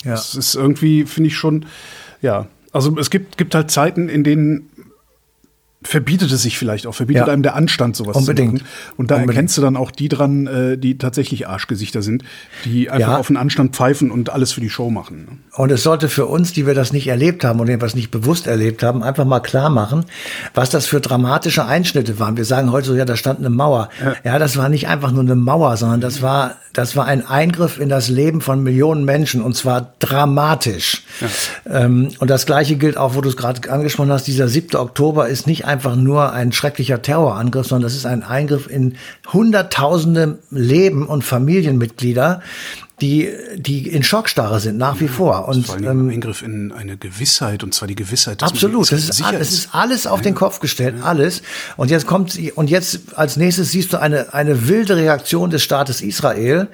Ja. 0.05 0.11
Das 0.13 0.35
ist 0.35 0.55
irgendwie, 0.55 1.07
finde 1.07 1.29
ich 1.29 1.37
schon, 1.37 1.65
ja. 2.21 2.47
Also 2.73 2.97
es 2.99 3.11
gibt, 3.11 3.39
gibt 3.39 3.55
halt 3.55 3.71
Zeiten, 3.71 4.09
in 4.09 4.25
denen 4.25 4.71
verbietet 5.83 6.33
es 6.33 6.43
sich 6.43 6.59
vielleicht 6.59 6.89
auch, 6.89 6.95
verbietet 6.95 7.29
ja. 7.29 7.33
einem 7.33 7.45
der 7.45 7.55
Anstand, 7.55 7.95
sowas 7.95 8.17
Unbedingt. 8.17 8.59
zu 8.59 8.65
machen. 8.65 8.95
Und 8.97 9.11
da 9.11 9.15
Unbedingt. 9.15 9.37
erkennst 9.37 9.59
du 9.59 9.63
dann 9.63 9.77
auch 9.77 9.93
die 9.93 10.09
dran, 10.09 10.47
äh, 10.49 10.77
die 10.77 10.99
tatsächlich 10.99 11.47
Arschgesichter 11.47 12.03
sind, 12.03 12.25
die 12.65 12.91
einfach 12.91 13.13
ja. 13.13 13.19
auf 13.19 13.29
den 13.29 13.37
Anstand 13.37 13.77
pfeifen 13.77 14.11
und 14.11 14.31
alles 14.31 14.53
für 14.53 14.61
die 14.61 14.71
Show 14.71 14.91
machen. 14.91 15.25
Ne? 15.25 15.39
Und 15.55 15.71
es 15.71 15.85
sollte 15.85 16.09
für 16.09 16.27
uns, 16.27 16.53
die 16.53 16.67
wir 16.67 16.75
das 16.75 16.93
nicht 16.93 17.07
erlebt 17.07 17.45
haben 17.45 17.61
und 17.61 17.69
etwas 17.69 17.95
nicht 17.95 18.11
bewusst 18.11 18.49
erlebt 18.49 18.83
haben, 18.83 19.05
einfach 19.05 19.25
mal 19.25 19.39
klar 19.39 19.71
machen, 19.71 20.05
was 20.53 20.69
das 20.71 20.87
für 20.87 21.01
dramatische 21.01 21.65
Einschnitte 21.65 22.19
waren. 22.19 22.37
Wir 22.37 22.45
sagen 22.45 22.73
heute 22.73 22.89
so, 22.89 22.97
ja, 22.97 23.05
da 23.05 23.15
stand 23.15 23.39
eine 23.39 23.51
Mauer. 23.51 23.89
Ja, 24.03 24.15
ja 24.25 24.39
das 24.41 24.57
war 24.57 24.69
nicht 24.69 24.89
einfach 24.89 25.13
nur 25.13 25.23
eine 25.23 25.37
Mauer, 25.37 25.77
sondern 25.77 26.01
das 26.01 26.23
war, 26.23 26.57
das 26.73 26.97
war 26.97 27.05
ein 27.05 27.25
Eingriff 27.25 27.79
in 27.79 27.89
das 27.89 28.09
Leben 28.09 28.41
von 28.41 28.65
Millionen 28.65 29.05
Menschen 29.05 29.43
und 29.43 29.55
zwar 29.55 29.93
dramatisch. 30.01 31.05
Ähm, 31.67 32.11
und 32.19 32.31
das 32.31 32.47
Gleiche 32.47 32.77
gilt 32.77 32.97
auch, 32.97 33.15
wo 33.15 33.21
du 33.21 33.29
es 33.29 33.37
gerade 33.37 33.71
angesprochen 33.71 34.11
hast, 34.11 34.27
dieser 34.27 34.49
7. 34.49 34.77
Oktober 34.77 35.29
ist 35.29 35.47
nicht 35.47 35.68
einfach 35.69 35.95
nur 35.95 36.33
ein 36.33 36.53
schrecklicher 36.53 37.03
Terrorangriff, 37.03 37.69
sondern 37.69 37.85
das 37.85 37.95
ist 37.95 38.07
ein 38.07 38.23
Eingriff 38.23 38.69
in 38.69 38.97
Hunderttausende 39.33 40.39
Leben 40.51 41.07
und 41.07 41.23
Familienmitglieder, 41.23 42.43
die, 43.01 43.29
die 43.57 43.87
in 43.87 44.03
Schockstarre 44.03 44.59
sind, 44.59 44.77
nach 44.77 44.99
wie 45.01 45.07
vor. 45.07 45.47
Und 45.47 45.67
vor 45.67 45.77
allem 45.77 46.09
ähm, 46.09 46.11
Eingriff 46.11 46.43
in 46.43 46.73
eine 46.73 46.97
Gewissheit, 46.97 47.63
und 47.63 47.73
zwar 47.73 47.87
die 47.87 47.95
Gewissheit, 47.95 48.43
dass 48.43 48.51
absolut, 48.51 48.91
das 48.91 49.09
ist, 49.09 49.21
es 49.21 49.53
ist 49.53 49.69
alles 49.73 50.07
auf 50.07 50.21
ja. 50.21 50.25
den 50.25 50.35
Kopf 50.35 50.59
gestellt, 50.59 50.97
ja. 50.99 51.05
alles. 51.05 51.43
Und 51.77 51.91
jetzt 51.91 52.07
kommt, 52.07 52.37
und 52.57 52.71
jetzt 52.71 53.01
als 53.17 53.37
nächstes 53.37 53.71
siehst 53.71 53.93
du 53.93 54.01
eine, 54.01 54.35
eine 54.35 54.67
wilde 54.69 54.97
Reaktion 54.97 55.51
des 55.51 55.63
Staates 55.63 56.01
Israel, 56.01 56.69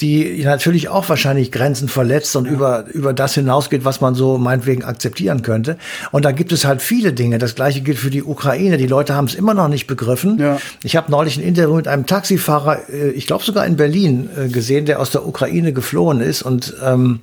die 0.00 0.42
natürlich 0.42 0.88
auch 0.88 1.08
wahrscheinlich 1.08 1.52
Grenzen 1.52 1.88
verletzt 1.88 2.34
und 2.34 2.46
ja. 2.46 2.52
über, 2.52 2.84
über 2.92 3.12
das 3.12 3.34
hinausgeht, 3.34 3.84
was 3.84 4.00
man 4.00 4.14
so 4.14 4.38
meinetwegen 4.38 4.82
akzeptieren 4.82 5.42
könnte. 5.42 5.76
Und 6.10 6.24
da 6.24 6.32
gibt 6.32 6.50
es 6.52 6.64
halt 6.64 6.82
viele 6.82 7.12
Dinge. 7.12 7.38
Das 7.38 7.54
gleiche 7.54 7.80
gilt 7.80 7.98
für 7.98 8.10
die 8.10 8.22
Ukraine. 8.22 8.76
Die 8.76 8.86
Leute 8.86 9.14
haben 9.14 9.26
es 9.26 9.34
immer 9.34 9.54
noch 9.54 9.68
nicht 9.68 9.86
begriffen. 9.86 10.38
Ja. 10.38 10.58
Ich 10.82 10.96
habe 10.96 11.10
neulich 11.10 11.36
ein 11.36 11.44
Interview 11.44 11.76
mit 11.76 11.86
einem 11.86 12.06
Taxifahrer, 12.06 12.88
äh, 12.88 13.10
ich 13.10 13.26
glaube 13.26 13.44
sogar 13.44 13.66
in 13.66 13.76
Berlin, 13.76 14.28
äh, 14.36 14.48
gesehen, 14.48 14.84
der 14.84 15.00
aus 15.00 15.10
der 15.10 15.26
Ukraine 15.26 15.72
geflohen 15.72 16.20
ist 16.20 16.42
und 16.42 16.74
ähm, 16.82 17.20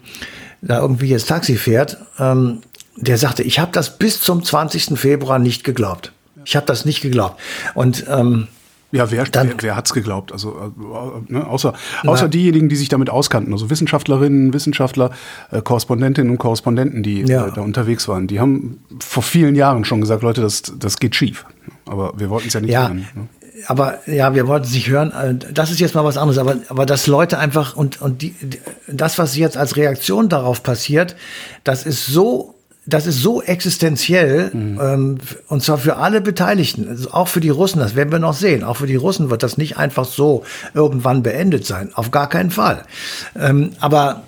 da 0.62 0.80
irgendwie 0.80 1.08
jetzt 1.08 1.28
Taxi 1.28 1.58
fährt. 1.58 1.98
Ähm, 2.20 2.62
der 2.96 3.18
sagte, 3.18 3.44
ich 3.44 3.60
habe 3.60 3.72
das 3.74 3.98
bis 3.98 4.22
zum 4.22 4.44
20. 4.44 4.98
Februar 4.98 5.40
nicht 5.40 5.64
geglaubt. 5.64 6.14
Ich 6.46 6.56
habe 6.56 6.66
das 6.66 6.86
nicht 6.86 7.02
geglaubt. 7.02 7.40
Und 7.74 8.06
ähm, 8.10 8.48
ja, 8.92 9.12
wer, 9.12 9.24
dann, 9.26 9.50
wer, 9.50 9.56
wer 9.62 9.76
hat's 9.76 9.94
geglaubt? 9.94 10.32
Also 10.32 10.52
äh, 10.52 11.32
ne, 11.32 11.48
außer, 11.48 11.74
außer 12.06 12.28
diejenigen, 12.28 12.70
die 12.70 12.76
sich 12.76 12.90
damit 12.90 13.10
auskannten, 13.10 13.54
also 13.54 13.70
Wissenschaftlerinnen, 13.70 14.54
Wissenschaftler, 14.54 15.12
äh, 15.52 15.62
Korrespondentinnen 15.62 16.32
und 16.32 16.38
Korrespondenten, 16.38 17.04
die 17.04 17.22
ja. 17.22 17.48
äh, 17.48 17.52
da 17.54 17.62
unterwegs 17.62 18.08
waren, 18.08 18.28
die 18.28 18.40
haben 18.40 18.84
vor 19.00 19.24
vielen 19.24 19.56
Jahren 19.56 19.86
schon 19.86 20.02
gesagt, 20.02 20.24
Leute, 20.24 20.42
das, 20.42 20.64
das 20.78 21.00
geht 21.00 21.16
schief. 21.16 21.46
Aber 21.86 22.14
wir 22.18 22.30
wollten 22.30 22.48
es 22.48 22.54
ja 22.54 22.62
nicht 22.62 22.72
ja. 22.72 22.88
hören. 22.88 23.08
Ne? 23.16 23.28
aber 23.68 24.00
ja, 24.08 24.34
wir 24.34 24.48
wollten 24.48 24.66
es 24.66 24.74
nicht 24.74 24.90
hören. 24.90 25.12
Äh, 25.12 25.54
das 25.54 25.72
ist 25.72 25.80
jetzt 25.80 25.96
mal 25.96 26.06
was 26.06 26.18
anderes. 26.18 26.38
Aber, 26.38 26.58
aber 26.70 26.86
dass 26.86 27.08
Leute 27.08 27.38
einfach 27.38 27.76
und, 27.76 28.02
und 28.02 28.22
die, 28.22 28.36
das, 28.88 29.18
was 29.18 29.36
jetzt 29.36 29.58
als 29.58 29.76
Reaktion 29.76 30.30
darauf 30.30 30.64
passiert, 30.64 31.16
das 31.64 31.86
ist 31.86 32.06
so 32.06 32.56
das 32.86 33.06
ist 33.06 33.20
so 33.22 33.41
existenziell 33.41 34.50
mhm. 34.54 34.80
ähm, 34.82 35.17
und 35.48 35.63
zwar 35.63 35.78
für 35.78 35.98
alle 35.98 36.20
Beteiligten, 36.20 36.88
also 36.89 37.12
auch 37.12 37.28
für 37.28 37.39
die 37.39 37.50
Russen, 37.50 37.80
das 37.80 37.96
werden 37.96 38.12
wir 38.12 38.20
noch 38.20 38.34
sehen. 38.34 38.63
Auch 38.63 38.78
für 38.78 38.88
die 38.88 38.96
Russen 38.96 39.30
wird 39.30 39.44
das 39.44 39.58
nicht 39.58 39.78
einfach 39.78 40.06
so 40.06 40.44
irgendwann 40.74 41.22
beendet 41.22 41.65
sein, 41.65 41.91
auf 41.94 42.10
gar 42.10 42.28
keinen 42.28 42.50
Fall. 42.50 42.84
Ähm, 43.39 43.72
aber 43.80 44.24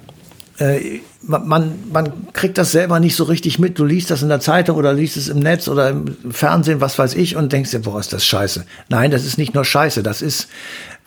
äh, 0.60 1.00
man, 1.22 1.80
man 1.92 2.34
kriegt 2.34 2.58
das 2.58 2.72
selber 2.72 3.00
nicht 3.00 3.16
so 3.16 3.24
richtig 3.24 3.58
mit. 3.58 3.80
Du 3.80 3.86
liest 3.86 4.12
das 4.12 4.22
in 4.22 4.30
der 4.30 4.40
Zeitung 4.40 4.78
oder 4.78 4.94
liest 4.94 5.18
es 5.18 5.30
im 5.30 5.40
Netz 5.40 5.68
oder 5.68 5.90
im 5.90 6.16
Fernsehen, 6.32 6.82
was 6.82 7.00
weiß 7.00 7.16
ich, 7.16 7.36
und 7.36 7.52
denkst 7.52 7.72
dir, 7.72 7.80
boah, 7.80 8.00
ist 8.00 8.14
das 8.14 8.26
scheiße. 8.26 8.66
Nein, 8.90 9.10
das 9.10 9.26
ist 9.26 9.38
nicht 9.38 9.54
nur 9.54 9.66
scheiße, 9.66 10.04
das 10.04 10.22
ist 10.22 10.48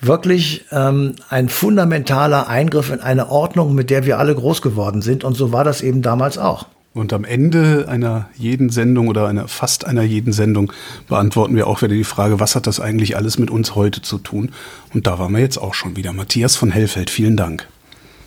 wirklich 0.00 0.64
ähm, 0.72 1.14
ein 1.28 1.48
fundamentaler 1.48 2.48
Eingriff 2.48 2.90
in 2.90 3.00
eine 3.00 3.30
Ordnung, 3.30 3.74
mit 3.74 3.90
der 3.90 4.04
wir 4.04 4.18
alle 4.18 4.35
groß 4.35 4.62
geworden 4.62 5.02
sind. 5.02 5.22
Und 5.22 5.37
so 5.37 5.52
war 5.52 5.64
das 5.64 5.82
eben 5.82 6.02
damals 6.02 6.38
auch. 6.38 6.66
Und 6.96 7.12
am 7.12 7.24
Ende 7.24 7.88
einer 7.88 8.30
jeden 8.38 8.70
Sendung 8.70 9.09
oder 9.09 9.28
einer 9.28 9.48
fast 9.48 9.85
einer 9.85 10.02
jeden 10.02 10.32
Sendung 10.32 10.72
beantworten 11.09 11.54
wir 11.54 11.66
auch 11.66 11.82
wieder 11.82 11.92
die 11.92 12.04
Frage, 12.04 12.40
was 12.40 12.56
hat 12.56 12.66
das 12.66 12.80
eigentlich 12.80 13.16
alles 13.16 13.38
mit 13.38 13.50
uns 13.50 13.74
heute 13.74 14.00
zu 14.00 14.16
tun? 14.16 14.50
Und 14.94 15.06
da 15.06 15.18
waren 15.18 15.30
wir 15.32 15.40
jetzt 15.40 15.59
auch 15.59 15.74
schon 15.74 15.94
wieder. 15.98 16.14
Matthias 16.14 16.56
von 16.56 16.70
Hellfeld, 16.70 17.11
vielen 17.11 17.37
Dank. 17.37 17.68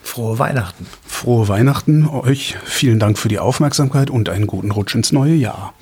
Frohe 0.03 0.38
Weihnachten. 0.38 0.86
Frohe 1.03 1.47
Weihnachten 1.47 2.08
euch. 2.08 2.58
Vielen 2.63 2.99
Dank 2.99 3.17
für 3.17 3.27
die 3.27 3.39
Aufmerksamkeit 3.39 4.12
und 4.12 4.29
einen 4.29 4.45
guten 4.45 4.69
Rutsch 4.69 4.93
ins 4.93 5.12
neue 5.12 5.34
Jahr. 5.34 5.73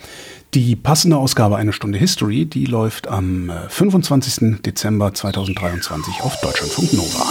Die 0.53 0.77
passende 0.77 1.17
Ausgabe 1.17 1.57
Eine 1.57 1.73
Stunde 1.73 1.97
History, 1.97 2.45
die 2.45 2.67
läuft 2.67 3.09
am 3.09 3.51
25. 3.67 4.43
Äh, 4.43 4.55
Dezember 4.65 5.13
2023 5.13 6.21
auf 6.21 6.39
Deutschlandfunk 6.39 6.93
Nova. 6.93 7.25